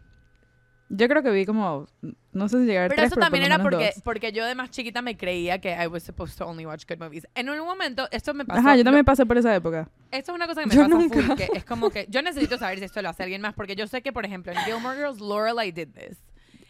[0.89, 1.86] Yo creo que vi como,
[2.32, 4.03] no sé si llegar a Pero tres, eso pero también por era porque, dos.
[4.05, 6.97] porque yo de más chiquita me creía que I was supposed to only watch good
[6.99, 7.28] movies.
[7.36, 8.61] En un momento, esto me pasó.
[8.61, 9.89] Ajá, yo lo- también pasé por esa época.
[10.11, 11.21] Esto es una cosa que me Yo pasa nunca.
[11.21, 13.75] full, que es como que yo necesito saber si esto lo hace alguien más, porque
[13.75, 16.17] yo sé que, por ejemplo, en Gilmore Girls, Lorelai did this.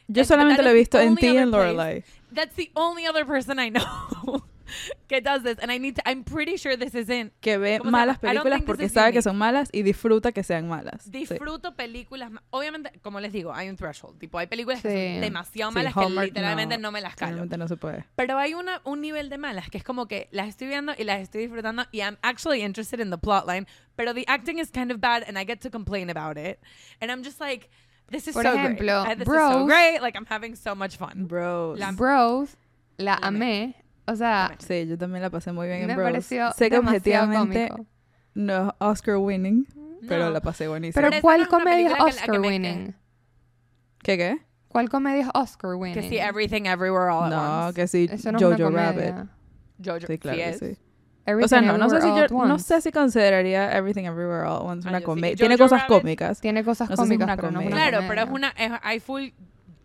[0.07, 2.03] Yo solamente lo he is visto en ti y en Lorelai.
[2.33, 3.83] That's the only other person I know
[5.07, 6.01] que does this, and I need to.
[6.05, 7.34] I'm pretty sure this isn't.
[7.41, 10.68] Que ve ¿Cómo se malas películas porque sabe que son malas y disfruta que sean
[10.68, 11.03] malas.
[11.03, 11.11] Sí.
[11.11, 12.32] Disfruto películas.
[12.32, 14.18] ma- Obviamente, como les digo, hay un threshold.
[14.20, 15.11] Tipo, hay películas que Sí.
[15.13, 17.45] son demasiado Sí, malas que Hallmark literalmente no, no, me las calo.
[17.45, 18.05] No se puede.
[18.15, 21.03] Pero hay una, un nivel de malas que es como que las estoy viendo y
[21.03, 23.65] las estoy disfrutando y I'm actually interested in the plotline,
[23.95, 26.59] pero the acting is kind of bad and I get to complain about it.
[27.01, 27.70] And I'm just like,
[28.11, 29.11] this is Por so ejemplo, great.
[29.11, 30.01] Uh, This is so Bros- great.
[30.01, 31.26] Like, I'm having so much fun.
[31.28, 31.76] Bro.
[31.78, 32.55] La- Bros,
[32.97, 33.76] La amé.
[34.07, 34.55] O sea.
[34.59, 36.09] Sí, yo también la pasé muy bien me en Bros.
[36.09, 37.89] pareció sé que objetivamente cómico.
[38.35, 39.67] no es Oscar winning,
[40.07, 40.31] pero No.
[40.31, 41.05] la pasé buenísimo.
[41.07, 42.95] Pero ¿cuál no comedia es que que Oscar winning?
[44.03, 44.37] ¿Qué qué?
[44.69, 46.01] ¿Cuál comedia es Oscar winning?
[46.01, 47.75] Que sí, Everything Everywhere All at No, Once.
[47.81, 48.69] que sí, Eso no Jojo.
[48.69, 49.15] Rabbit.
[49.83, 50.59] Jojo, Sí, claro que es.
[50.59, 50.77] sí.
[51.43, 54.61] O sea, no, no sé si yo, no sé si consideraría Everything Everywhere All at
[54.61, 55.03] Once Ah, una sí.
[55.05, 55.31] comedia.
[55.31, 56.39] Jojo Tiene cosas Rabbit cómicas.
[56.41, 57.89] Tiene cosas No sé si es cómicas, una pero no es una comedia.
[57.89, 59.23] Claro, pero es una, es, hay full,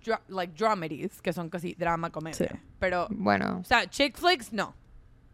[0.04, 2.36] dra- like, dramedies, que son casi drama, comedia.
[2.36, 2.46] Sí.
[2.78, 4.74] Pero, Bueno, o sea, chick flicks, no.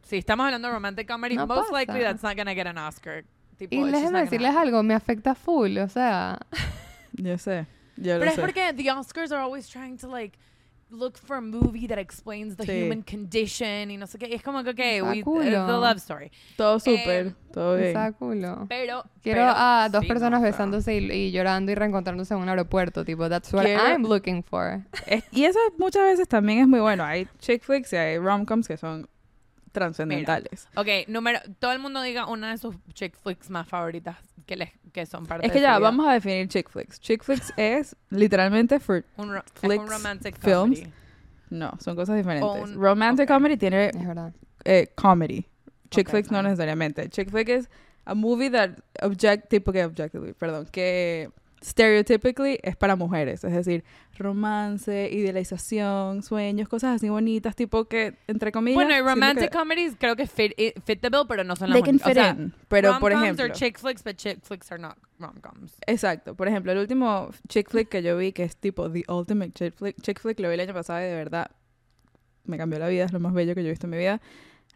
[0.03, 1.73] Si estamos hablando de romantic comedy, No most pasa.
[1.81, 3.25] likely that's not gonna get an Oscar.
[3.59, 6.39] Tipo, y gonna decirles algo, me afecta full, o sea,
[7.13, 7.67] Yo sé.
[7.97, 8.41] Yo lo Pero es sé.
[8.41, 10.39] porque the Oscars are always trying to, like,
[10.91, 12.85] look for a movie that explains the Sí.
[12.85, 14.29] human condition y no sé qué.
[14.29, 15.65] Y es como que, okay, Está we, culo.
[15.65, 16.31] uh, the love story.
[16.57, 17.89] Todo súper, Eh, todo bien.
[17.89, 18.67] está culo.
[18.69, 22.41] Pero, Quiero pero- a dos sí, personas no, besándose y, y llorando y reencontrándose en
[22.41, 24.81] un aeropuerto, tipo, that's what Quiero- I'm looking for.
[25.07, 27.05] Es- y eso muchas veces también es muy bueno.
[27.05, 29.07] Hay chick flicks y hay rom-coms que son
[29.73, 30.69] trascendentales.
[30.77, 34.17] Ok, número, todo el mundo diga una de sus chick flicks más favoritas
[34.47, 36.99] que, les, que son parte Es que de ya, vamos a definir chick flicks.
[37.01, 39.05] Chick flicks es literalmente for...
[39.17, 40.79] un, ro- es flicks, un romantic films.
[40.81, 40.93] comedy.
[41.51, 42.49] No, son cosas diferentes.
[42.51, 43.91] un- Romantic comedy tiene
[44.65, 45.47] eh, comedy.
[45.91, 46.51] Chick Ok, flicks no fine.
[46.51, 47.09] necesariamente.
[47.09, 47.71] Chick flick es
[48.05, 48.71] a movie that
[49.03, 51.31] object, tipo que objectively, perdón, que
[51.63, 53.85] stereotypically es para mujeres, es decir,
[54.17, 58.77] romance, idealización, sueños, cosas así bonitas, tipo que entre comillas.
[58.77, 61.75] Bueno, y romantic comedies creo que fit, it- fit the bill, pero no son las
[61.77, 62.09] they can únicas.
[62.09, 64.81] fit O sea, in, pero por rom-coms ejemplo, are chick flicks, but chick flicks are
[64.81, 65.73] not rom-coms.
[65.87, 69.53] exacto, por ejemplo, el último chick flick que yo vi que es tipo the ultimate
[69.53, 71.51] chick flick, chick flick lo vi el año pasado y de verdad
[72.45, 74.21] me cambió la vida, es lo más bello que yo he visto en mi vida.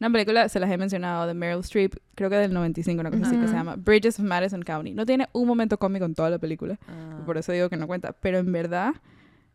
[0.01, 3.27] Una película, se las he mencionado, de Meryl Streep, creo que del 95, una cosa
[3.27, 4.95] así que se llama Bridges of Madison County.
[4.95, 7.21] No tiene un momento cómico en toda la película, Ah.
[7.25, 8.95] por eso digo que no cuenta, pero en verdad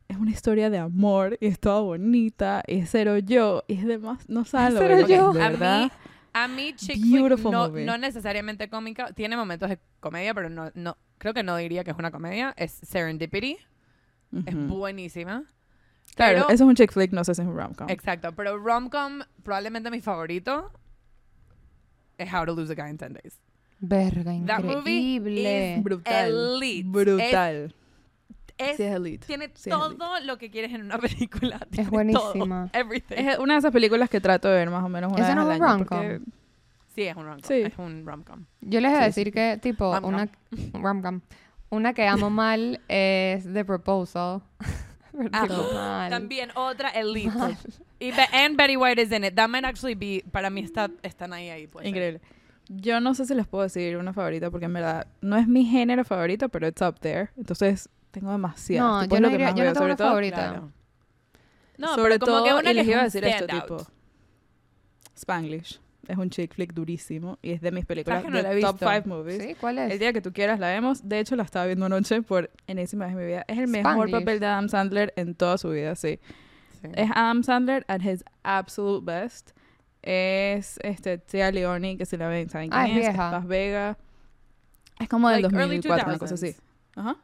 [0.08, 3.86] es una historia de amor y es toda bonita, y es cero yo, y es
[3.86, 5.34] demás, no lo Cero es, yo.
[5.34, 5.84] de A verdad.
[5.86, 5.92] mí,
[6.34, 7.84] a mí chick no, movie.
[7.86, 11.92] no necesariamente cómica, tiene momentos de comedia, pero no, no creo que no diría que
[11.92, 12.54] es una comedia.
[12.58, 13.58] Es Serendipity,
[14.46, 15.44] es buenísima.
[16.18, 17.90] Claro, pero- eso es un chick flick, no sé si es un rom-com.
[17.90, 20.72] Exacto, pero rom-com, probablemente mi favorito
[22.18, 23.40] es How to Lose a Guy in 10 Days.
[23.80, 25.76] Verga, That movie increíble.
[25.78, 26.30] is- Brutal.
[26.62, 26.90] Elite.
[26.90, 27.74] Brutal.
[28.58, 29.28] Es, Sí, es elite.
[29.28, 31.60] tiene sí, es todo lo que quieres en una película.
[31.70, 32.70] Tiene buenísima.
[32.72, 33.16] Todo, everything.
[33.16, 35.36] Es una de esas películas que trato de ver más o menos una ¿Esa vez
[35.36, 35.78] no al es un año.
[35.78, 35.98] rom-com?
[36.00, 36.22] porque-
[36.96, 37.44] sí, es un rom-com.
[37.48, 37.54] Sí.
[37.62, 38.46] Es un rom-com.
[38.62, 40.28] Yo les voy a decir que, tipo, una...
[40.74, 41.22] rom-com.
[41.70, 44.42] Una que amo mal es The Proposal.
[45.34, 46.08] Ah.
[46.10, 47.32] También otra Elite.
[48.00, 49.36] y Be- and Betty White is in it.
[49.36, 51.68] That might actually be, para mí está, están ahí, ahí.
[51.68, 51.86] pues.
[51.88, 52.22] Increíble.
[52.70, 55.66] Yo no sé si les puedo decir una favorita porque en verdad no es mi
[55.66, 57.30] género favorito, pero it's up there.
[57.38, 58.92] Entonces tengo demasiadas.
[58.92, 60.36] No, Tipo, yo no diría- yo no tengo sobre una todo- favorita.
[60.36, 60.72] Claro.
[61.78, 63.80] No, sobre pero como todo, que una y les iba a decir esto, standout.
[63.80, 63.92] tipo,
[65.16, 65.80] Spanglish.
[66.08, 68.62] Es un chick flick durísimo y es de mis películas que no la he de
[68.62, 68.90] top visto?
[68.92, 69.44] 5 movies.
[69.44, 69.56] ¿Sí?
[69.60, 69.92] ¿Cuál es?
[69.92, 71.08] El día que tú quieras la vemos.
[71.08, 73.44] De hecho, la estaba viendo anoche por enésima vez en mi vida.
[73.48, 74.12] Es el mejor Spanglish.
[74.20, 76.20] papel de Adam Sandler en toda su vida, sí.
[76.82, 76.88] Sí.
[76.94, 79.52] Es Adam Sandler at his absolute best.
[80.02, 82.98] Es este Tia Leone, que si la ven, ¿saben quién Ah, es es?
[83.00, 83.32] vieja.
[83.32, 83.98] Paz Vega.
[85.00, 86.48] Es como del Like early 2004, una cosa así.
[86.48, 86.62] 2000s.
[86.96, 87.16] Ajá.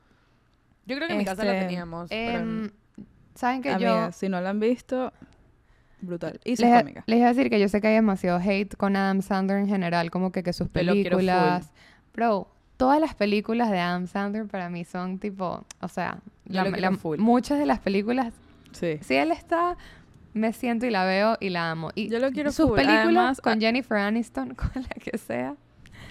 [0.86, 2.10] Yo creo que en mi casa la Este, teníamos.
[2.10, 2.72] pero Em,
[3.36, 4.12] ¿Saben que Amiga, yo...
[4.12, 5.14] si no la han visto,
[6.06, 6.40] brutal.
[6.46, 7.04] Y Les, cómica.
[7.08, 9.68] les iba a decir que yo sé que hay demasiado hate con Adam Sandler en
[9.68, 11.72] general, como que, que sus películas.
[12.14, 12.48] Bro,
[12.78, 17.18] todas las películas de Adam Sandler para mí son tipo, o sea, la- la- full.
[17.20, 18.34] muchas de las películas,
[18.72, 18.98] Sí.
[19.02, 19.78] si él está,
[20.34, 21.92] me siento y la veo y la amo.
[21.96, 22.76] Y Yo lo quiero sus full.
[22.76, 25.56] películas Además, con ah, Jennifer Aniston, con la que sea.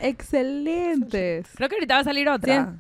[0.01, 1.49] Excelentes.
[1.55, 2.77] Creo que ahorita va a salir otra.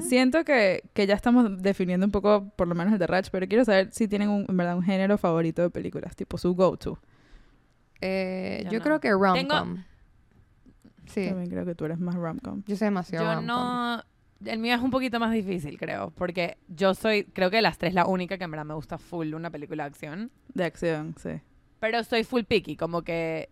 [0.00, 3.46] Siento que, que ya estamos definiendo un poco, por lo menos el de Ratch, pero
[3.46, 6.98] quiero saber si tienen un, en verdad un género favorito de películas, tipo su go-to.
[8.00, 8.84] Eh, Yo yo no.
[8.84, 9.84] creo que rom-com.
[11.06, 12.62] Sí, También creo que tú eres más rom-com.
[12.66, 14.02] yo soy demasiado Yo no...
[14.44, 17.76] El mío es un poquito más difícil, creo, porque yo soy, creo que de las
[17.76, 21.16] tres la única que en verdad me gusta full una película de acción, De acción,
[21.20, 21.40] sí.
[21.80, 23.48] pero soy full picky, como que...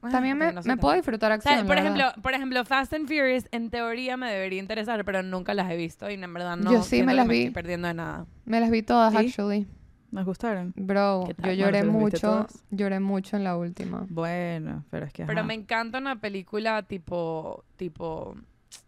[0.00, 1.66] También me, no sé me puedo disfrutar O sea, acción.
[1.66, 2.22] por la ejemplo, verdad.
[2.22, 6.08] por ejemplo, Fast and Furious en teoría me debería interesar, pero nunca las he visto
[6.08, 7.38] y en verdad no Yo sí me que las vi.
[7.38, 8.26] estoy perdiendo de nada.
[8.44, 9.18] Me las vi todas, ¿Sí?
[9.26, 9.66] actually.
[10.10, 10.72] ¿Nos gustaron?
[10.76, 12.46] Bro, ¿Qué yo lloré Bueno, ¿se las viste mucho.
[12.70, 14.06] Lloré mucho en la última.
[14.08, 15.26] Bueno, pero es que.
[15.26, 15.46] Pero ajá.
[15.46, 18.34] me encanta una película tipo, tipo,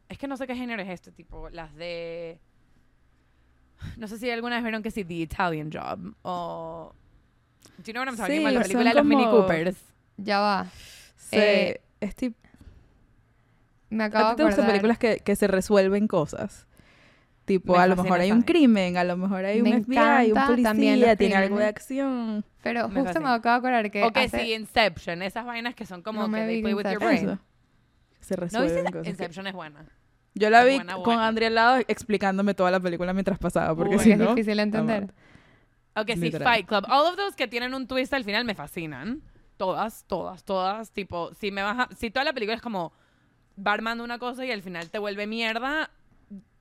[0.09, 2.39] es que no sé qué género es esto, tipo las de,
[3.97, 6.93] no sé si alguna vez vieron que sí, The Italian Job o,
[7.79, 8.55] do you know what I'm talking Sí, about?
[8.55, 9.77] La película de los Mini como- Coopers.
[10.17, 10.67] Ya va.
[11.31, 12.37] Sí, eh, es tipo.
[13.91, 16.66] Me ¿A acabo ti te gustan películas que, que se resuelven cosas?
[17.45, 20.31] Tipo, Me a lo mejor hay un crimen, a lo mejor hay un Me FBI,
[20.33, 22.45] un policía, tiene algo de acción.
[22.62, 23.35] Pero Me justo me fascina.
[23.35, 24.05] acabo de acordar que.
[24.05, 26.74] O que hace- sí, Inception, esas vainas que son como No me que they play
[26.74, 27.16] with your brain.
[27.31, 27.39] Eso.
[28.20, 28.93] Se ¿No resuelven viste?
[28.93, 29.03] cosas.
[29.03, 29.85] que- Inception es buena.
[30.35, 31.26] Yo la Es vi buena, con buena.
[31.26, 34.28] Andrea al lado explicándome toda la película mientras pasaba, porque Uy, si es no...
[34.35, 35.12] difícil de entender.
[35.97, 36.31] Ok, sí.
[36.31, 36.85] Fight Club.
[36.89, 39.22] All of those que tienen un twist al final me fascinan.
[39.61, 40.91] Todas, todas, todas.
[40.91, 42.95] Tipo, si me vas a- Si toda la película es como
[43.59, 45.91] va armando una cosa y al final te vuelve mierda,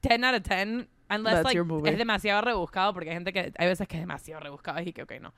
[0.02, 0.88] 10 out of 10.
[1.10, 3.54] Unless, That's like, es demasiado rebuscado, porque hay gente que...
[3.58, 5.34] Hay veces que es demasiado rebuscado y que, ok, no.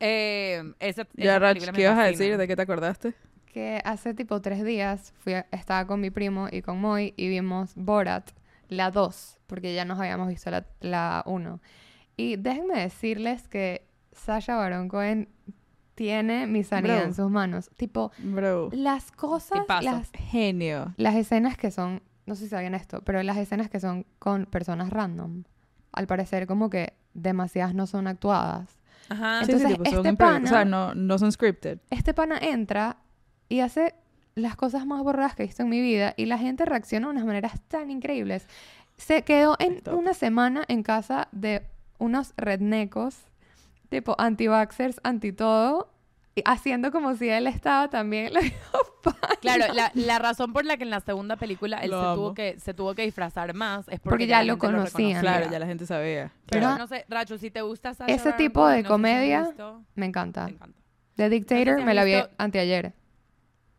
[0.00, 2.38] Eh, esa, Ya, Rach, ¿qué ibas a decir?
[2.38, 3.12] ¿De qué te acordaste?
[3.44, 7.28] Que hace tipo tres días fui a- estaba con mi primo y con Moy y
[7.28, 8.30] vimos Borat,
[8.68, 11.60] la 2, porque ya nos habíamos visto la, la 1.
[12.16, 15.28] Y déjenme decirles que Sasha Baron Cohen
[15.96, 17.04] tiene mi sanidad Bro.
[17.06, 17.70] en sus manos.
[17.76, 19.82] Tipo, Bro, las cosas, Tipazo.
[19.82, 20.94] las, genio.
[20.96, 24.46] las escenas que son, no sé si saben esto, pero las escenas que son con
[24.46, 25.42] personas random,
[25.92, 28.78] al parecer como que demasiadas no son actuadas.
[29.08, 29.40] Ajá.
[29.40, 31.78] Sí, sí, Entonces, tipo, son este improvis- pana- O sea, no, no son scripted.
[31.90, 32.98] Este pana entra
[33.48, 33.94] y hace
[34.34, 37.12] las cosas más borradas que he visto en mi vida y la gente reacciona de
[37.12, 38.46] unas maneras tan increíbles.
[38.98, 39.94] Se quedó en Top.
[39.98, 41.62] una semana en casa de
[41.98, 43.16] unos rednecos,
[43.88, 45.90] tipo anti-vaxxers, anti-todo,
[46.44, 48.32] haciendo como si él estaba también.
[48.34, 48.40] la.
[49.40, 52.14] Claro, la, la razón por la que en la segunda película él Lo se amo.
[52.16, 55.20] tuvo, que, se tuvo que disfrazar más es porque, Porque ya lo conocían.
[55.20, 56.32] Claro, ya la gente sabía.
[56.46, 59.42] Pero- no sé, Racho, si te gusta Sacha Ese Baron tipo de no si comedia-
[59.44, 60.46] visto, Me encanta.
[60.46, 60.80] me encanta.
[61.14, 62.94] The Dictator si me la vi visto- anteayer.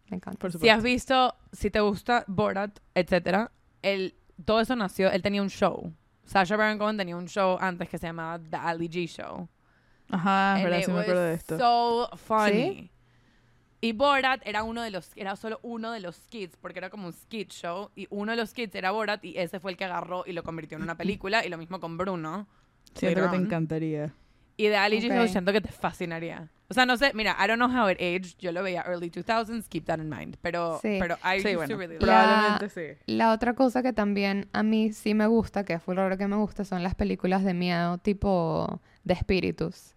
[0.10, 0.40] Me encanta.
[0.40, 3.52] Por Si has visto, si te gusta Borat, etcétera,
[3.82, 5.92] él, todo eso nació, él tenía un show.
[6.24, 9.50] Sacha Baron Cohen tenía un show antes que se llamaba The Ali G Show.
[10.10, 11.58] Ajá, es verdad, sí me acuerdo de esto.
[11.58, 12.92] So funny.
[13.80, 17.08] Y Borat era uno de los, era solo uno de los skits, porque era como
[17.08, 19.86] un skit show, y uno de los skits era Borat, y ese fue el que
[19.86, 22.48] agarró y lo convirtió en una película, y lo mismo con Bruno.
[22.96, 24.14] Siento que te encantaría.
[24.60, 25.16] Y de Ali G Ok.
[25.18, 26.50] Show siento que te fascinaría.
[26.70, 29.10] O sea, no sé, mira, I don't know how it aged, yo lo veía early
[29.12, 30.98] 2000s, keep that in mind, pero, Sí.
[31.00, 33.00] pero I Sí, used bueno, to really probablemente sí.
[33.06, 36.28] La otra cosa que también a mí sí me gusta, que es full horror que
[36.28, 39.94] me gusta, son las películas de miedo tipo de espíritus.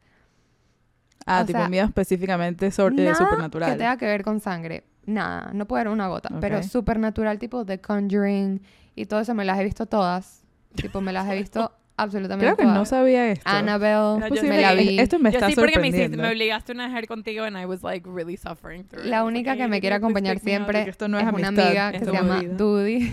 [1.39, 3.73] Ah, O tipo sea, miedo específicamente sobre, Nada supernatural.
[3.73, 4.85] que tenga que ver con sangre.
[5.07, 6.29] Nada, no puedo ver una gota.
[6.41, 6.65] Pero Ok.
[6.65, 8.61] supernatural tipo The Conjuring
[8.97, 10.43] y todo eso me las he visto todas.
[10.75, 12.89] Tipo, me las he visto absolutamente Creo que no todas.
[12.91, 13.43] sabía esto.
[13.49, 14.99] Annabelle, No, yo Pues sí, me la vi.
[14.99, 16.23] Esto me Yo está sí, porque me, hiciste- sorprendiendo.
[16.23, 19.05] me obligaste a ir contigo and I was like really suffering through.
[19.05, 20.59] La única que "Ay, me quiere acompañar take me out".
[20.71, 22.43] siempre esto no es es una amistad, amiga que se llama.
[22.43, 23.13] Dudy,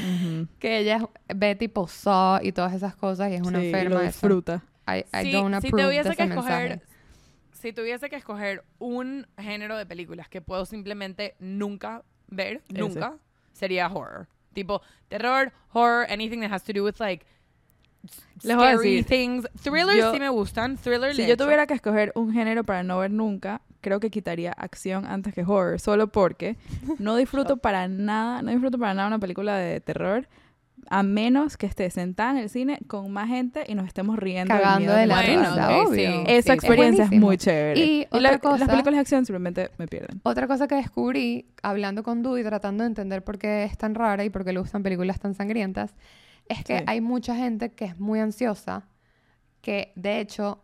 [0.00, 0.48] Ujú.
[0.58, 4.00] que ella ve tipo Saw y todas esas cosas y es una Sí, enferma lo
[4.00, 4.12] de eso.
[4.26, 4.62] disfruta.
[4.88, 6.82] I, I Si- don't si approve de tuviese ese que escoger, mensaje.
[7.66, 12.78] Si tuviese que escoger un género de películas que puedo simplemente nunca ver, Ese.
[12.78, 13.16] nunca,
[13.52, 14.28] sería horror.
[14.52, 17.26] Tipo terror, horror, anything that has to do with like
[18.44, 19.48] Les voy a scary decir, things.
[19.62, 20.76] Thrillers yo- sí me gustan.
[20.76, 21.42] Thriller Si le yo echo.
[21.44, 25.42] tuviera que escoger un género para no ver nunca, creo que quitaría acción antes que
[25.42, 26.56] horror, solo porque
[27.00, 30.28] no disfruto para nada, no disfruto para nada una película de terror
[30.90, 34.54] a menos que esté sentada en el cine con más gente y nos estemos riendo
[34.54, 35.94] Cagando de la Bueno, risa, obvio.
[35.94, 36.24] sí.
[36.26, 37.80] Esa experiencia es, muy chévere.
[37.80, 40.20] Y la- otra cosa- las películas de acción simplemente me pierden.
[40.22, 44.24] Otra cosa que descubrí hablando con Dudy, tratando de entender por qué es tan rara
[44.24, 45.94] y por qué le gustan películas tan sangrientas,
[46.48, 46.84] es que Sí.
[46.86, 48.86] hay mucha gente que es muy ansiosa,
[49.60, 50.62] que de hecho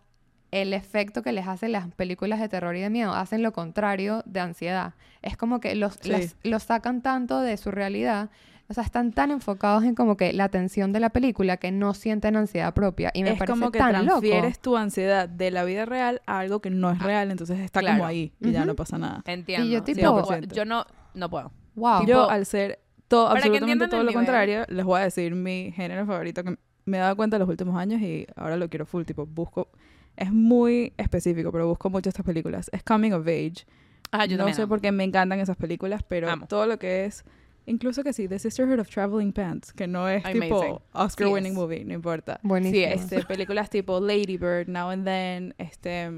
[0.50, 4.22] el efecto que les hacen las películas de terror y de miedo hacen lo contrario
[4.26, 4.94] de ansiedad.
[5.22, 8.28] Es como que los, las- los sacan tanto de su realidad,
[8.68, 11.92] o sea, están tan enfocados en como que la atención de la película que no
[11.94, 13.10] sienten ansiedad propia.
[13.14, 14.20] Y me es parece como que tan loco.
[14.20, 17.80] transfieres tu ansiedad de la vida real a algo que no es real, entonces está
[17.80, 17.98] claro.
[17.98, 18.68] como ahí y ya Ujú.
[18.68, 19.22] no pasa nada.
[19.26, 19.66] Entiendo.
[19.66, 21.52] Y yo tipo- yo no, no puedo.
[21.74, 22.00] Wow.
[22.06, 24.14] Yo, Tipo- al ser todo, absolutamente todo lo nivel.
[24.14, 27.48] contrario, les voy a decir mi género favorito que me he dado cuenta en los
[27.48, 29.68] últimos años y ahora lo quiero full, tipo, busco,
[30.16, 32.68] es muy específico, pero busco mucho estas películas.
[32.72, 33.64] Es Coming of Age.
[34.10, 34.68] Ajá, yo no sé amo.
[34.68, 36.46] por qué me encantan esas películas, pero Amo.
[36.46, 37.24] todo lo que es
[37.66, 40.40] incluso que sí, The Sisterhood of Traveling Pants, que no es Amazing.
[40.42, 41.58] tipo Oscar Sí winning es.
[41.58, 42.40] movie, no importa.
[42.42, 42.86] Buenísimo.
[42.86, 46.10] Este, películas tipo Lady Bird, Now and Then, este...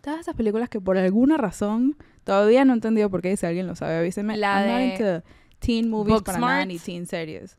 [0.00, 3.66] Todas esas películas que por alguna razón todavía no he entendido por qué, si alguien
[3.66, 4.36] lo sabe, avísenme.
[4.38, 4.84] La I'm not de
[5.20, 5.28] into
[5.58, 6.68] teen movies para nada, Booksmart.
[6.68, 7.58] ni teen series.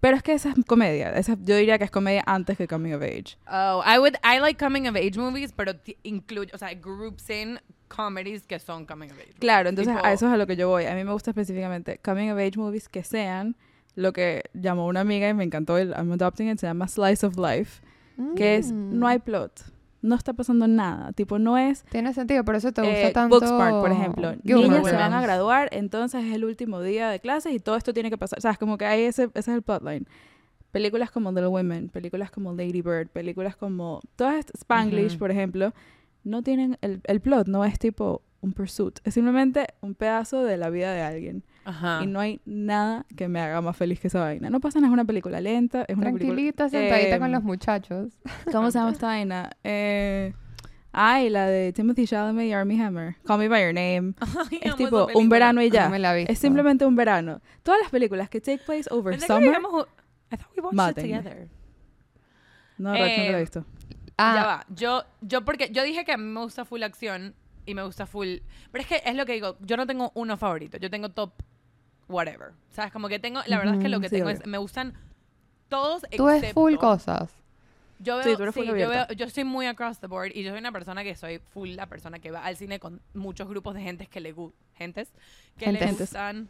[0.00, 1.10] Pero es que esa es comedia.
[1.12, 3.36] Esa, yo diría que es comedia antes que Coming of Age.
[3.46, 5.72] Oh, I would, I like coming of age movies, pero
[6.02, 7.58] incluye, o sea, groups in
[7.94, 9.34] comedies que son coming of age.
[9.38, 10.86] Claro, entonces Tipo- a eso es a lo que yo voy.
[10.86, 13.56] A mí me gusta específicamente Coming of Age movies que sean
[13.96, 17.24] lo que llamó una amiga y me encantó el I'm Adopting It, se llama Slice
[17.26, 17.80] of Life,
[18.36, 18.98] que es Mm.
[18.98, 19.52] no hay plot,
[20.02, 23.38] no está pasando nada, tipo no es Tiene sentido, por eso te gusta eh, tanto...
[23.40, 24.34] Booksmart, por ejemplo.
[24.42, 27.94] Niñas se van a graduar, entonces es el último día de clases y todo esto
[27.94, 28.40] tiene que pasar.
[28.40, 28.58] ¿Sabes?
[28.58, 30.06] Como que hay ese, ese es el plotline.
[30.72, 34.00] Películas como Little Women, películas como Lady Bird, películas como...
[34.16, 35.18] Todas estas- Spanglish, Ujú.
[35.20, 35.72] por ejemplo,
[36.24, 36.76] no tienen...
[36.80, 38.98] El, el plot no es tipo un pursuit.
[39.04, 41.44] Es simplemente un pedazo de la vida de alguien.
[41.64, 42.00] Ajá.
[42.02, 44.50] Y no hay nada que me haga más feliz que esa vaina.
[44.50, 46.26] No pasa nada, es una película lenta, es una película...
[46.26, 48.12] Tranquilita, sentadita con Em, los muchachos.
[48.52, 49.50] ¿Cómo se llama esta vaina?
[49.62, 50.34] Eh...
[50.96, 53.16] Ay, la de Timothy Chalamet y Armie Hammer.
[53.26, 54.14] Call Me By Your Name.
[54.50, 55.28] Ay, Es tipo un película.
[55.28, 55.86] verano y ya.
[55.86, 56.16] No me la.
[56.18, 57.40] Es simplemente un verano.
[57.64, 59.56] Todas las películas que take place over summer.
[60.30, 61.48] I thought we watched it together.
[62.78, 63.64] No, Rax, no lo he Eh, visto.
[64.18, 64.66] Ah, Ya va.
[64.68, 67.34] Yo, yo porque yo dije que a mí me gusta full acción
[67.66, 68.36] y me gusta full.
[68.72, 69.56] Pero es que es lo que digo.
[69.60, 70.76] Yo no tengo uno favorito.
[70.78, 71.32] Yo tengo top
[72.08, 72.52] whatever.
[72.70, 72.92] ¿Sabes?
[72.92, 73.40] Como que tengo.
[73.46, 74.40] La verdad es que lo que sí, tengo obvio.
[74.40, 74.46] es.
[74.46, 74.94] Me gustan
[75.68, 77.30] todos tú ves excepto- full cosas.
[78.00, 80.32] Yo Sí, veo, tú eres sí, full yo veo, yo soy muy across the board
[80.34, 83.00] y yo soy una persona que soy full la persona que va al cine con
[83.14, 85.12] muchos grupos de gentes que le gu- gentes
[85.56, 86.48] que les gustan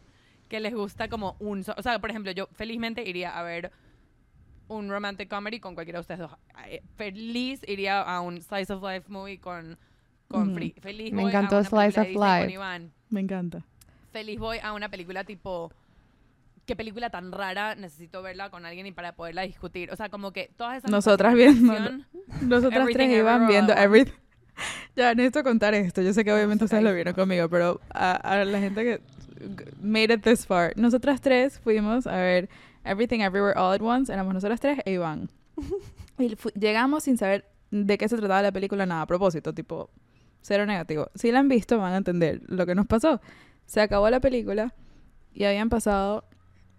[0.49, 3.71] que les gusta como un so- o sea, por ejemplo, yo felizmente iría a ver
[4.67, 6.31] un romantic comedy con cualquiera de ustedes dos.
[6.67, 9.77] Eh, Feliz iría a un slice of life movie con
[10.27, 10.53] con.
[10.55, 10.73] Free.
[10.81, 12.51] Feliz Me voy a encantó una Slice of Disney con Life.
[12.53, 12.91] Iván.
[13.09, 13.63] Me encanta.
[14.11, 15.71] Feliz voy a una película tipo
[16.65, 19.91] qué película tan rara necesito verla con alguien y para poderla discutir.
[19.91, 21.73] O sea, como que todas esas Nosotras viendo-
[22.41, 24.13] Nosotras tres iban viendo everything.
[24.95, 26.01] Ya, necesito contar esto.
[26.01, 29.01] Yo sé que obviamente a ustedes lo vieron conmigo, pero a, a la gente que
[29.81, 30.71] made it this far.
[30.77, 32.47] Nosotras tres fuimos a ver
[32.85, 34.11] Everything Everywhere All at Once.
[34.13, 35.29] Éramos nosotras tres e Iván.
[36.17, 39.01] Y llegamos sin saber de qué se trataba la película, nada.
[39.01, 39.89] A propósito, tipo,
[40.39, 41.09] cero negativo.
[41.13, 43.19] Si la han visto, van a entender lo que nos pasó.
[43.65, 44.73] Se acabó la película
[45.33, 46.23] y habían pasado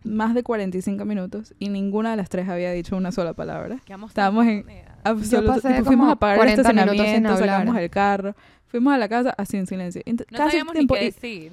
[0.05, 3.79] más de 45 minutos y ninguna de las tres había dicho una sola palabra.
[4.09, 4.65] Estábamos en-.
[5.05, 5.61] Absoluto.
[5.85, 8.37] fuimos a pagar el 40 minutos sin estacionamiento, sacamos el carro,
[8.69, 10.01] fuimos a la casa así en silencio.
[10.07, 11.53] Ent- No cierto sabíamos ni tiempo, qué y- decir.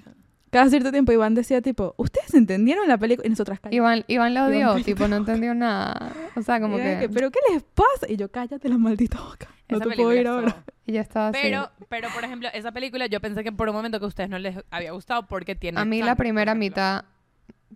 [0.53, 3.27] Cada cierto tiempo Iván decía tipo, ¿ustedes entendieron la película?
[3.27, 3.75] Y nosotras cállate.
[3.75, 6.13] Iván, Iván lo Iván, odió, tipo, no entendió nada.
[6.35, 7.09] O sea, como que...
[7.13, 8.07] ¿Pero qué les pasa?
[8.07, 9.49] Y yo, cállate la maldita boca.
[9.69, 10.63] No Esa te puedo ir ahora.
[10.85, 11.39] Y ya estaba así.
[11.41, 14.29] Pero, pero, por ejemplo, esa película yo pensé que por un momento que a ustedes
[14.29, 17.05] no les había gustado porque tiene A mí la primera mitad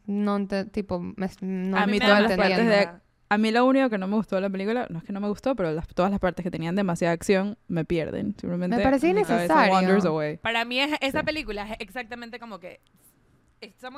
[0.06, 2.90] no tipo me, no A me mí estaba todas las partes de-
[3.30, 5.20] A mí lo único que no me gustó de la película, no es que no
[5.20, 8.36] me gustó, pero las- todas las partes que tenían demasiada acción me pierden.
[8.40, 9.08] Simplemente Me cabeza
[9.58, 9.74] innecesario.
[10.42, 12.80] Para mí es, esa película es exactamente como que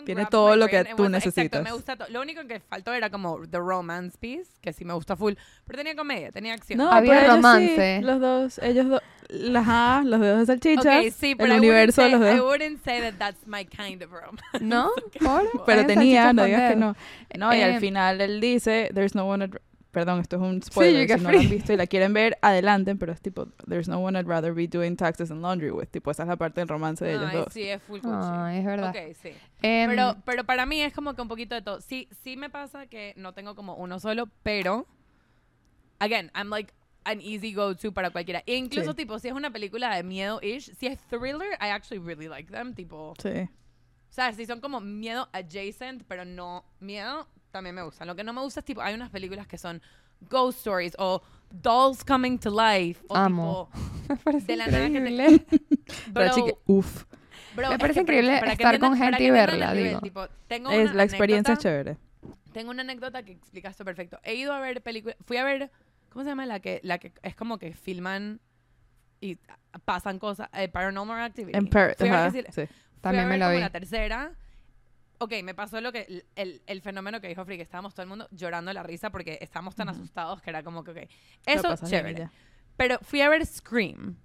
[0.06, 1.64] Tiene todo lo que tú was- Exacto, necesitas.
[1.64, 2.08] me gusta todo.
[2.10, 5.34] Lo único que faltó era como the romance piece, que sí me gusta full,
[5.66, 6.78] pero tenía comedia, tenía acción.
[6.78, 8.02] No, Había pero ellos sí, romance.
[8.02, 11.60] los dos, ellos dos, las ajá, los dedos de salchichas, Okay, sí, pero el I
[11.60, 12.50] universo de wouldn't los say, I dedos.
[12.50, 14.42] wouldn't say that that's my kind of romance.
[14.62, 14.92] ¿No?
[15.20, 15.66] ¿Por?
[15.66, 16.80] Pero tenía, no digas que dedos.
[16.80, 16.96] no.
[17.38, 19.44] No, y al Eh, final él dice, there's no one
[19.92, 21.08] Perdón, esto es un spoiler.
[21.08, 23.88] que si no lo han visto y la quieren ver, adelanten, pero es tipo, there's
[23.88, 25.88] no one I'd rather be doing taxes and laundry with.
[25.90, 27.48] Tipo, esa es la parte del romance de ellos Ay, dos.
[27.54, 28.00] sí, es full.
[28.04, 28.90] Ay, es verdad.
[28.92, 29.30] Ok, sí.
[29.64, 31.82] Em, Pero, pero para mí es como que un poquito de todo.
[31.82, 34.86] Sí, sí me pasa que no tengo como uno solo, pero
[36.00, 36.72] again, I'm like
[37.06, 38.44] an easy go-to para cualquiera.
[38.46, 38.98] E incluso Sí.
[38.98, 42.74] tipo, si es una película de miedo-ish, si es thriller, I actually really like them.
[42.76, 43.30] Tipo, Sí.
[43.30, 48.08] o sea, si son como miedo adjacent, pero no miedo, también me gustan.
[48.08, 49.82] Lo que no me gusta es tipo, hay unas películas que son
[50.30, 53.04] ghost stories o dolls coming to life.
[53.08, 53.70] O Amo.
[53.74, 55.46] tipo, me parece de la nada que te- increíble.
[56.14, 57.04] Pero bro, chique, uff.
[57.56, 59.28] bro, Me es parece que para- increíble para que estar entiendan- con para gente que
[59.28, 60.00] y verla, digo.
[60.02, 61.98] tipo, tengo Es, una la experiencia es chévere.
[62.54, 64.20] Tengo una anécdota que explica esto perfecto.
[64.24, 65.16] He ido a ver películas.
[65.26, 65.72] Fui a ver.
[66.10, 66.48] ¿Cómo se llama?
[66.48, 68.40] La que, la que es como que filman
[69.22, 69.38] y
[69.86, 70.50] pasan cosas.
[70.54, 71.56] eh, Paranormal Activity.
[71.58, 73.62] Ajá, que sí- También a me la como vi.
[73.62, 74.32] la tercera.
[75.20, 78.10] Ok, me pasó lo que el, el, fenómeno que dijo Free, que estábamos todo el
[78.10, 80.98] mundo llorando la risa porque estábamos tan asustados que era como que, ok,
[81.46, 82.30] eso chévere.
[82.78, 84.16] Pero fui a ver Scream,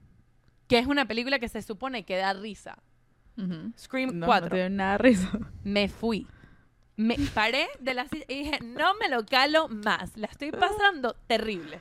[0.69, 2.79] que es una película que se supone que da risa.
[3.77, 4.49] Scream No, 4.
[4.49, 5.31] no tiene nada risa.
[5.65, 6.27] me fui.
[6.97, 10.17] Me paré de la silla y dije, no me lo calo más.
[10.17, 11.81] La estoy pasando terrible.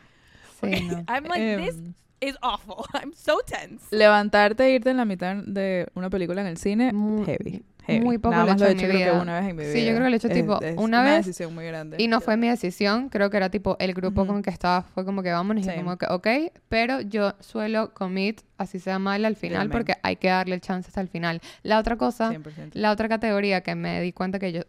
[0.59, 1.05] Sí, no.
[1.07, 2.83] I'm like, this Em, is awful.
[2.95, 3.95] I'm so tense.
[3.95, 6.91] Levantarte e irte en la mitad de una película en el cine,
[7.27, 7.63] heavy.
[7.85, 8.03] Heavy.
[8.05, 9.21] Muy poco Nada lo he más hecho lo he en hecho mi creo que vida.
[9.21, 9.73] una vez en mi vida.
[9.73, 11.97] Sí, yo creo que lo he hecho Es- tipo es una vez decisión muy grande.
[11.99, 14.27] Y no fue mi decisión, creo que era tipo el grupo Ujú.
[14.27, 16.27] con el que estaba, fue como que vámonos y como que ok,
[16.69, 20.87] pero yo suelo commit, así sea mal al final, porque hay que darle el chance
[20.87, 21.41] hasta el final.
[21.63, 22.71] La otra cosa, 100%.
[22.73, 24.61] la otra categoría que me di cuenta que yo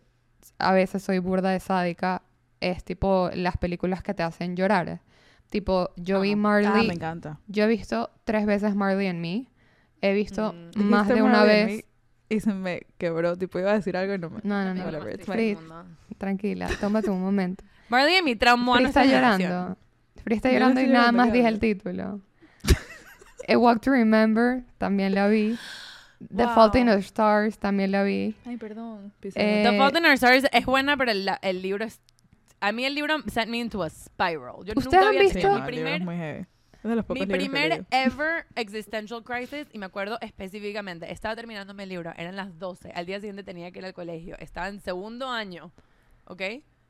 [0.59, 2.23] a veces soy burda de sádica
[2.61, 5.01] es tipo las películas que te hacen llorar.
[5.51, 6.37] Tipo, yo vi Ajá.
[6.37, 7.39] Marley, Ah, me encanta.
[7.47, 9.47] yo he visto tres veces Marley and Me,
[10.01, 10.83] he visto Mm.
[10.85, 11.85] más de una Marley vez.
[12.35, 13.37] Y se me quebró.
[13.37, 14.41] Tipo, iba a decir algo y no me...
[14.43, 15.85] No, no, no.
[16.19, 17.65] Tranquila, tómate un momento.
[17.89, 19.77] Marley y mi traumó a Free está llorando.
[20.23, 22.21] Free está llorando y nada más ¿qué dije el título.
[23.47, 25.59] A Walk to Remember, también la vi.
[26.35, 26.55] The Wow.
[26.55, 28.35] Fault in Our Stars, también la vi.
[28.47, 29.13] Ay, perdón.
[29.23, 32.01] Eh, The Fault in Our Stars es buena, pero el, el libro es...
[32.61, 34.65] A mí el libro sent me into a spiral.
[34.65, 36.47] Yo ¿Ustedes nunca han había visto- mi el libro primer
[36.91, 41.89] de los pocos Mi primer ever existential crisis, y me acuerdo específicamente, estaba terminándome el
[41.89, 45.29] libro, eran las 12, al día siguiente tenía que ir al colegio, estaba en segundo
[45.29, 45.73] año,
[46.27, 46.43] ¿ok?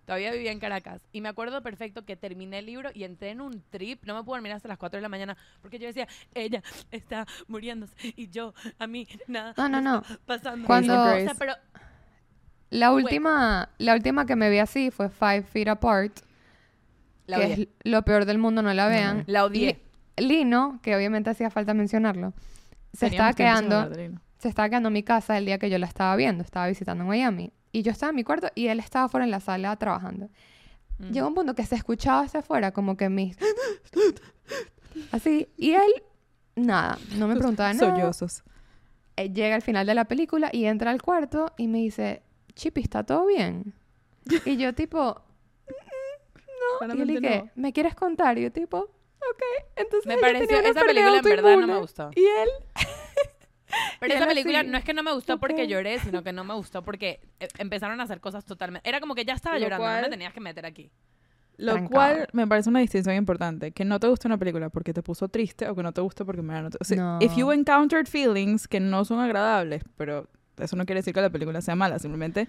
[0.05, 1.01] Todavía vivía en Caracas.
[1.13, 4.23] Y me acuerdo perfecto que terminé el libro y entré en un trip, no me
[4.23, 8.29] pude dormir hasta las 4 de la mañana, porque yo decía, ella está muriéndose y
[8.29, 9.55] yo, a mí, nada.
[9.57, 10.03] No, no, no.
[10.27, 10.67] Pasando.
[10.67, 11.55] Cuando- O sea, pero
[12.71, 16.19] La última, la última que me vi así fue Five Feet Apart,
[17.27, 17.63] la que odié.
[17.63, 19.25] es lo peor del mundo, no la vean.
[19.27, 19.81] La odié.
[20.17, 22.33] Li- Lino, que obviamente hacía falta mencionarlo,
[22.93, 25.87] se estaba Teníamos quedando se estaba quedando en mi casa el día que yo la
[25.87, 27.53] estaba viendo, estaba visitando en Miami.
[27.73, 30.29] Y yo estaba en mi cuarto y él estaba fuera en la sala trabajando.
[30.99, 31.11] Mm.
[31.13, 33.37] Llegó un punto que se escuchaba hacia afuera como que mis...
[35.13, 35.49] Así.
[35.57, 35.91] Y él,
[36.57, 37.95] nada, no me preguntaba nada.
[37.97, 38.45] Sollozos.
[39.17, 42.23] Eh, Llega al final de la película y entra al cuarto y me dice,
[42.55, 43.73] Chipi, ¿está todo bien?
[44.45, 45.21] Y yo tipo,
[46.83, 47.51] y yo le dije, no.
[47.55, 48.39] ¿me quieres contar?
[48.39, 48.89] Y yo tipo,
[49.33, 49.43] ok.
[49.77, 52.11] Entonces Me pareció, esa película en verdad no me gustó.
[52.15, 52.49] Y él,
[54.01, 55.69] Pero Y esa película así, no es que no me gustó porque ok.
[55.69, 58.89] lloré, sino que no me gustó porque eh, empezaron a hacer cosas totalmente...
[58.89, 60.93] Era como que ya estaba Lo llorando, no me cual- tenías que meter aquí.
[61.57, 61.91] Lo Trancado.
[61.95, 63.73] cual me parece una distinción importante.
[63.73, 66.25] Que no te gusta una película porque te puso triste o que no te gusta
[66.25, 66.79] porque me no te...
[66.81, 67.19] o sea, No.
[67.21, 71.31] If you encountered feelings que no son agradables, pero eso no quiere decir que la
[71.31, 71.99] película sea mala.
[71.99, 72.49] Simplemente...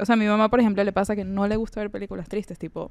[0.00, 2.28] O sea, a mi mamá, por ejemplo, le pasa que no le gusta ver películas
[2.28, 2.58] tristes.
[2.58, 2.90] Tipo...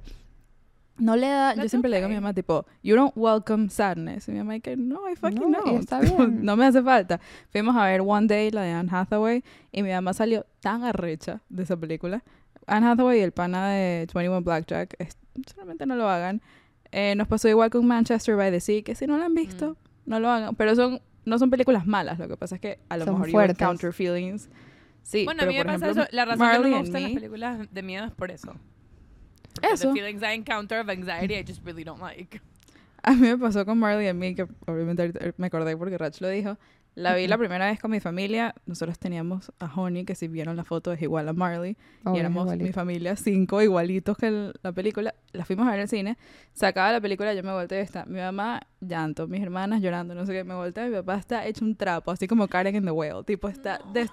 [0.98, 1.54] No le da...
[1.56, 2.66] yo siempre le digo a mi mamá, tipo...
[2.84, 4.28] You don't welcome sadness.
[4.28, 5.78] Y mi mamá dice, no, I fucking No, know.
[5.80, 6.44] está bien.
[6.46, 7.20] no me hace falta.
[7.52, 9.44] Fuimos a ver One Day, la de Anne Hathaway.
[9.72, 12.24] Y mi mamá salió tan arrecha de esa película.
[12.66, 15.18] Anne Hathaway y el pana de 21 Blackjack, es-
[15.54, 16.42] solamente no lo hagan.
[16.92, 19.72] Eh, nos pasó igual con Manchester by the Sea, que si no la han visto,
[19.72, 19.76] Mm.
[20.10, 20.56] no lo hagan.
[20.56, 23.32] Pero son no son películas malas, lo que pasa es que a lo Son mejor
[23.32, 23.58] fuertes.
[23.58, 24.50] you encounter feelings.
[25.04, 26.12] Sí, bueno, pero a mí me pasa ejemplo, eso.
[26.16, 28.54] La razón que no Marley me gustan las películas de miedo es por eso.
[29.62, 29.88] Porque Eso.
[29.90, 32.42] The feelings I encounter of anxiety I just really don't like.
[33.04, 36.28] A mí me pasó con Marley and Me, que obviamente me acordé porque Rach lo
[36.30, 36.58] dijo.
[36.96, 37.42] La vi la Ujú.
[37.44, 38.56] primera vez con mi familia.
[38.66, 41.78] Nosotros teníamos a Honey, que si vieron la foto es igual a Marley.
[42.04, 45.14] Obvio, y éramos mi familia cinco igualitos que el- la película.
[45.32, 46.18] La fuimos a ver al cine.
[46.54, 50.16] Se acaba la película, yo me volteé y está mi mamá llanto, mis hermanas llorando,
[50.16, 50.44] no sé qué.
[50.44, 53.24] Me volteé, mi papá está hecho un trapo, así como Karen in the Whale.
[53.24, 53.80] Tipo, está...
[53.94, 54.10] des-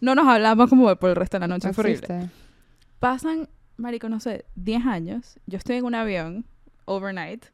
[0.00, 2.30] no nos hablamos como por el resto de la noche, fue horrible.
[2.98, 3.46] Pasan,
[3.76, 5.38] marico, no sé, 10 años.
[5.46, 6.44] Yo estoy en un avión,
[6.84, 7.46] overnight.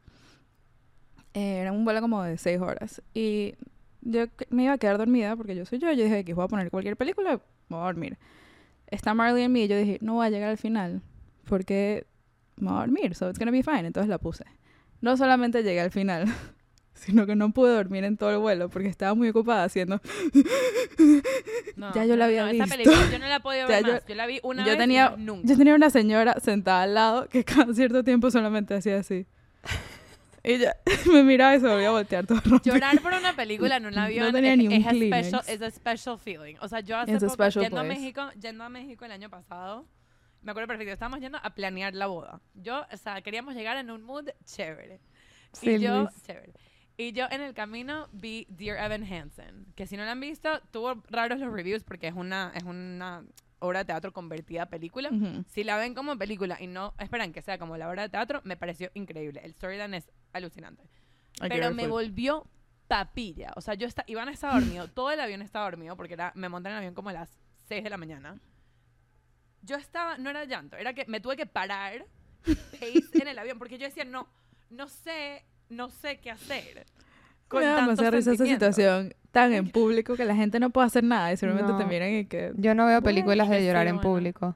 [1.33, 3.01] Eh, era un vuelo como de 6 horas.
[3.13, 3.55] Y
[4.01, 5.91] yo me iba a quedar dormida porque yo soy yo.
[5.91, 8.17] Yo dije que voy a poner cualquier película, voy a dormir.
[8.87, 11.01] Está Marley and Me y yo dije, no voy a llegar al final
[11.45, 12.05] porque
[12.57, 13.85] voy a dormir, so it's gonna be fine.
[13.85, 14.45] Entonces la puse.
[15.01, 16.25] No solamente llegué al final,
[16.93, 20.01] sino que no pude dormir en todo el vuelo porque estaba muy ocupada haciendo...
[21.75, 22.77] No, Ya yo la no, había no, esa visto.
[22.77, 24.05] película yo no la he podido Ya ver yo- más.
[24.05, 25.47] Yo la vi una yo vez tenía, nunca.
[25.47, 29.25] yo tenía una señora sentada al lado que cada cierto tiempo solamente hacía así.
[30.43, 30.75] Y ella
[31.11, 32.75] me miraba y se volvía a voltear todo rápido.
[32.75, 35.61] Llorar por una película en un avión tenía es, ni un es a special, es
[35.61, 36.55] a special feeling.
[36.61, 37.83] O sea, yo hace It's poco, yendo a.
[37.83, 39.85] México, yendo a México el año pasado,
[40.41, 42.39] me acuerdo perfecto, estábamos yendo a planear la boda.
[42.55, 45.01] Yo, o sea, queríamos llegar en un mood chévere.
[45.51, 46.21] Sí, y yo, Luis.
[46.25, 46.53] chévere.
[46.99, 50.59] Y yo en el camino vi Dear Evan Hansen, que si no la han visto,
[50.71, 53.23] tuvo raros los reviews porque es una, es una
[53.59, 55.07] obra de teatro convertida a película.
[55.09, 55.45] Ujú.
[55.47, 58.41] Si la ven como película y no esperan que sea como la obra de teatro,
[58.43, 59.39] me pareció increíble.
[59.45, 60.89] El storyline es alucinante.
[61.41, 62.45] Que Pero me volvió
[62.89, 63.53] papilla.
[63.55, 66.49] O sea, yo está, Iván estaba dormido, todo el avión estaba dormido porque era, me
[66.49, 67.29] monté en el avión como a las
[67.69, 68.41] 6 de la mañana.
[69.61, 72.05] Yo estaba, no era llanto, era que me tuve que parar
[72.43, 74.27] pace en el avión porque yo decía, no,
[74.69, 76.85] no sé, no sé qué hacer.
[77.47, 80.87] Con me da demasiada risa esa situación tan en público que la gente no puede
[80.87, 81.87] hacer nada y simplemente te No.
[81.87, 82.51] miran y que...
[82.57, 84.09] Yo no veo Bueno, películas de llorar en bueno.
[84.09, 84.55] público.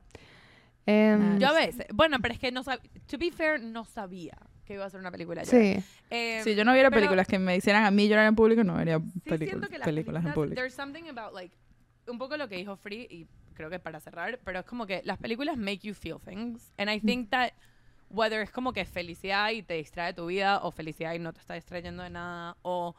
[0.85, 4.37] Ah, Yo a veces, bueno, pero es que no sabía, to be fair, no sabía
[4.65, 5.43] que iba a ser una película.
[5.45, 5.77] sí.
[6.09, 8.63] Eh, si yo no viera pero- películas que me hicieran a mí llorar en público,
[8.63, 10.55] no vería Sí, películas, que las películas en público.
[10.55, 11.55] There's something about like
[12.07, 15.01] un poco lo que dijo Free, y creo que para cerrar, pero es como que
[15.05, 16.73] las películas make you feel things.
[16.77, 17.51] And I think that
[18.13, 21.39] whether es como que felicidad y te distrae tu vida, o felicidad y no te
[21.39, 22.95] está distrayendo de nada, o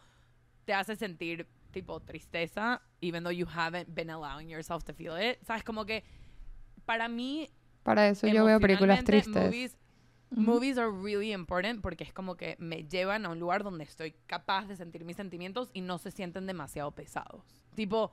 [0.65, 5.39] te hace sentir tipo tristeza, even though you haven't been allowing yourself to feel it.
[5.45, 5.63] ¿Sabes?
[5.63, 6.05] Como que
[6.85, 7.49] para mí
[7.83, 9.35] Para eso yo veo películas tristes.
[9.45, 9.79] Movies,
[10.31, 14.15] movies are really important porque es como que me llevan a un lugar donde estoy
[14.27, 17.45] capaz de sentir mis sentimientos y no se sienten demasiado pesados.
[17.75, 18.13] Tipo,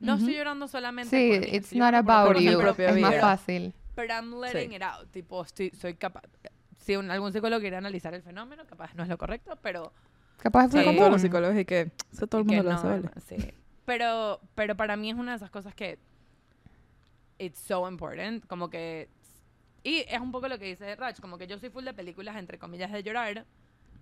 [0.00, 0.20] no Ujú.
[0.20, 2.60] estoy llorando solamente Sí, por mí, it's not por about you.
[2.60, 3.74] Es más fácil.
[4.00, 4.76] Pero I'm letting Sí.
[4.76, 5.10] it out.
[5.10, 6.22] Tipo, estoy, soy capaz.
[6.78, 9.92] Si un- algún psicólogo quiere analizar el fenómeno, capaz no es lo correcto, pero
[10.38, 10.70] Capaz Sí.
[10.72, 10.98] fue Con común.
[11.00, 13.02] todos los psicólogos y que eso todo el mundo lo no, sabe.
[13.26, 13.36] sí.
[13.84, 15.98] Pero, pero para mí es una de esas cosas que
[17.38, 19.08] it's so important, como que
[19.82, 22.36] y es un poco lo que dice Rach, como que yo soy full de películas
[22.36, 23.46] entre comillas de llorar,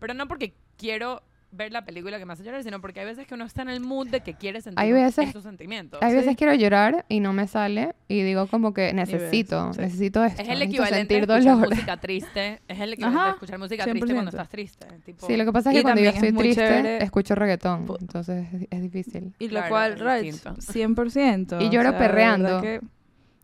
[0.00, 3.26] pero no porque quiero ver la película que me hace llorar, sino porque hay veces
[3.26, 5.98] que uno está en el mood de que quiere sentir Hay veces- esos sentimientos.
[6.02, 6.16] Hay Sí.
[6.18, 9.80] veces quiero llorar y no me sale y digo como que necesito, sí.
[9.80, 11.70] necesito esto, es el equivalente sentir de escuchar dolor.
[11.70, 14.36] música triste, es el equivalente Ajá, de escuchar música triste cuando 100%.
[14.36, 16.62] estás triste, tipo, Sí, lo que pasa es que cuando yo es estoy muy triste,
[16.62, 19.32] chévere- escucho reggaetón, entonces es, es difícil.
[19.38, 20.60] Y lo Claro, cual, es distinto.
[20.60, 21.60] 100%.
[21.62, 22.60] Y lloro o sea, perreando.
[22.60, 22.80] que-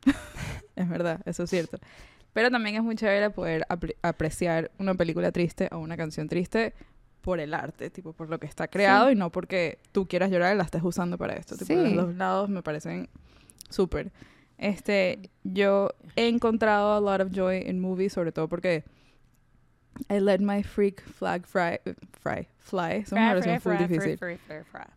[0.77, 1.79] es verdad, eso es cierto.
[2.33, 6.75] Pero también es muy chévere poder apre- apreciar una película triste o una canción triste
[7.25, 10.55] por el arte, tipo por lo que está creado y no porque tú quieras llorar
[10.55, 11.57] y la estés usando para esto.
[11.57, 11.95] Tipo, Sí.
[11.95, 13.09] los dos lados me parecen
[13.71, 14.13] súper.
[14.59, 18.85] Este, yo he encontrado a lot of joy in movies, sobre todo porque
[20.11, 21.81] I let my freak flag fry,
[22.21, 22.97] fry, fly.
[23.03, 24.91] Es una oración full difícil fra, fra, fra.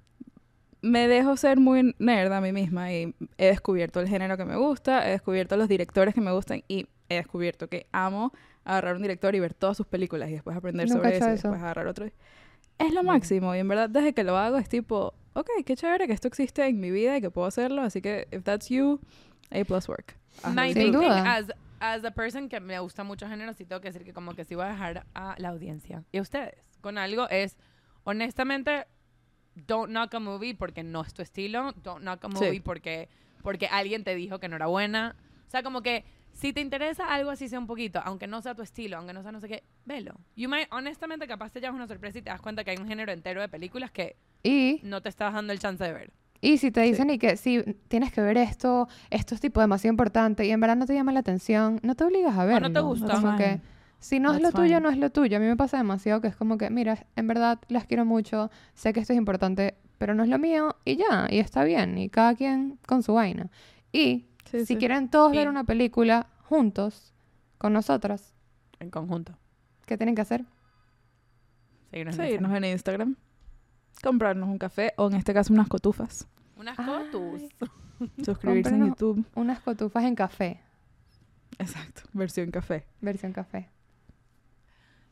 [0.82, 4.58] me dejo ser muy nerd a mí misma y he descubierto el género que me
[4.58, 8.34] gusta, he descubierto los directores que me gustan y he descubierto que amo
[8.68, 11.32] agarrar un director y ver todas sus películas y después aprender Nunca sobre eso y
[11.32, 12.06] después agarrar otro.
[12.80, 16.06] Es lo máximo y en verdad desde que lo hago es tipo, ok, qué chévere
[16.08, 19.00] que esto existe en mi vida y que puedo hacerlo, así que if that's you,
[19.52, 20.16] A plus work.
[20.54, 21.36] My Sin duda.
[21.36, 21.46] as,
[21.80, 24.44] as a person que me gusta mucho género, sí tengo que decir que como que
[24.46, 27.58] sí voy a dejar a la audiencia y a ustedes con algo es,
[28.04, 28.86] honestamente,
[29.56, 32.34] don't knock a movie porque no es tu estilo, don't knock a Sí.
[32.36, 33.10] movie porque,
[33.42, 35.16] porque alguien te dijo que no era buena.
[35.48, 36.04] O sea, como que
[36.40, 39.24] si te interesa algo así sea un poquito, aunque no sea tu estilo, aunque no
[39.24, 40.14] sea no sé qué, velo.
[40.36, 42.88] You might, honestamente, capaz te llevas una sorpresa y te das cuenta que hay un
[42.88, 46.12] género entero de películas que Y, no te estás dando el chance de ver.
[46.40, 49.92] y si te dicen y que sí, tienes que ver esto, esto es tipo demasiado
[49.94, 52.72] importante y en verdad no te llama la atención, no te obligas a no verlo.
[52.72, 53.16] te gusta.
[53.16, 53.62] Como That's que fine.
[54.00, 54.82] si no es lo That's tuyo, fine.
[54.82, 55.38] no es lo tuyo.
[55.38, 58.52] A mí me pasa demasiado que es como que, mira, en verdad las quiero mucho,
[58.76, 61.98] sé que esto es importante, pero no es lo mío y ya, y está bien,
[61.98, 63.50] y cada quien con su vaina.
[63.92, 64.26] Y
[64.60, 64.78] Sí, si sí.
[64.78, 67.14] quieren todos ver una película juntos,
[67.58, 68.34] con nosotras,
[68.80, 69.38] En conjunto.
[69.86, 70.46] ¿qué tienen que hacer?
[71.92, 72.64] Seguirnos en Seguirnos Instagram.
[72.64, 73.16] en Instagram.
[74.04, 76.28] Comprarnos un café o en este caso unas cotufas.
[76.58, 77.42] Unas cotus.
[78.24, 79.26] Suscribirse en YouTube.
[79.36, 80.62] Unas cotufas en café,
[81.60, 82.86] Exacto, versión café.
[83.02, 83.70] versión café.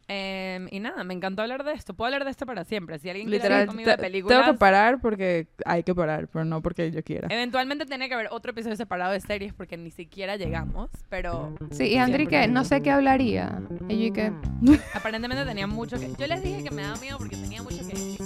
[0.07, 1.95] Em, y nada, me encantó hablar de esto.
[1.95, 2.99] Puedo hablar de esto para siempre.
[2.99, 6.27] Si alguien quiere Literal, hablar conmigo de películas, tengo que parar porque hay que parar,
[6.27, 7.27] pero no porque yo quiera.
[7.31, 10.91] eventualmente tiene que haber otro episodio separado de series porque ni siquiera llegamos.
[11.09, 13.59] Pero Sí, y Andri que no sé qué hablaría.
[13.89, 14.31] Y yo que,
[14.93, 16.11] aparentemente tenía mucho que.
[16.19, 18.19] Yo les dije que me daba miedo porque tenía mucho que decir.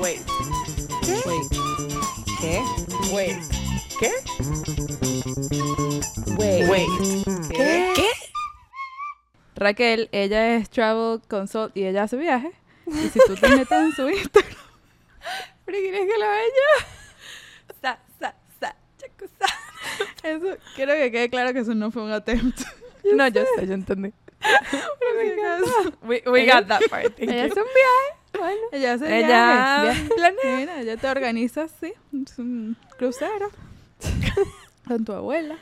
[0.00, 0.20] Wait.
[1.26, 1.52] Wait.
[2.40, 2.60] ¿Qué?
[3.12, 3.36] Wait.
[4.00, 4.10] ¿Qué?
[6.38, 6.68] Wait.
[6.68, 6.88] Wait.
[7.50, 7.92] ¿Qué?
[7.94, 8.08] ¿Qué?
[9.62, 12.52] Raquel, ella es Travel Consult y ella hace viajes.
[12.86, 14.54] Y si tú te metes en su Instagram,
[15.64, 16.84] ¿pero quieres que lo vea yo?
[17.80, 19.46] Sa, sa, sa, chacu, sa.
[20.28, 22.60] Eso, quiero que quede claro que eso no fue un attempt.
[23.14, 24.12] No, yo sé, yo entendí.
[26.02, 27.16] We, we Ella- got that part.
[27.16, 27.52] thank ella you.
[27.52, 28.38] es un viaje.
[28.38, 30.10] Bueno, Ella hace Ella viajes.
[30.14, 30.56] planea.
[30.56, 33.50] Mira, ella te organiza así, un crucero.
[34.86, 35.58] Con tu abuela.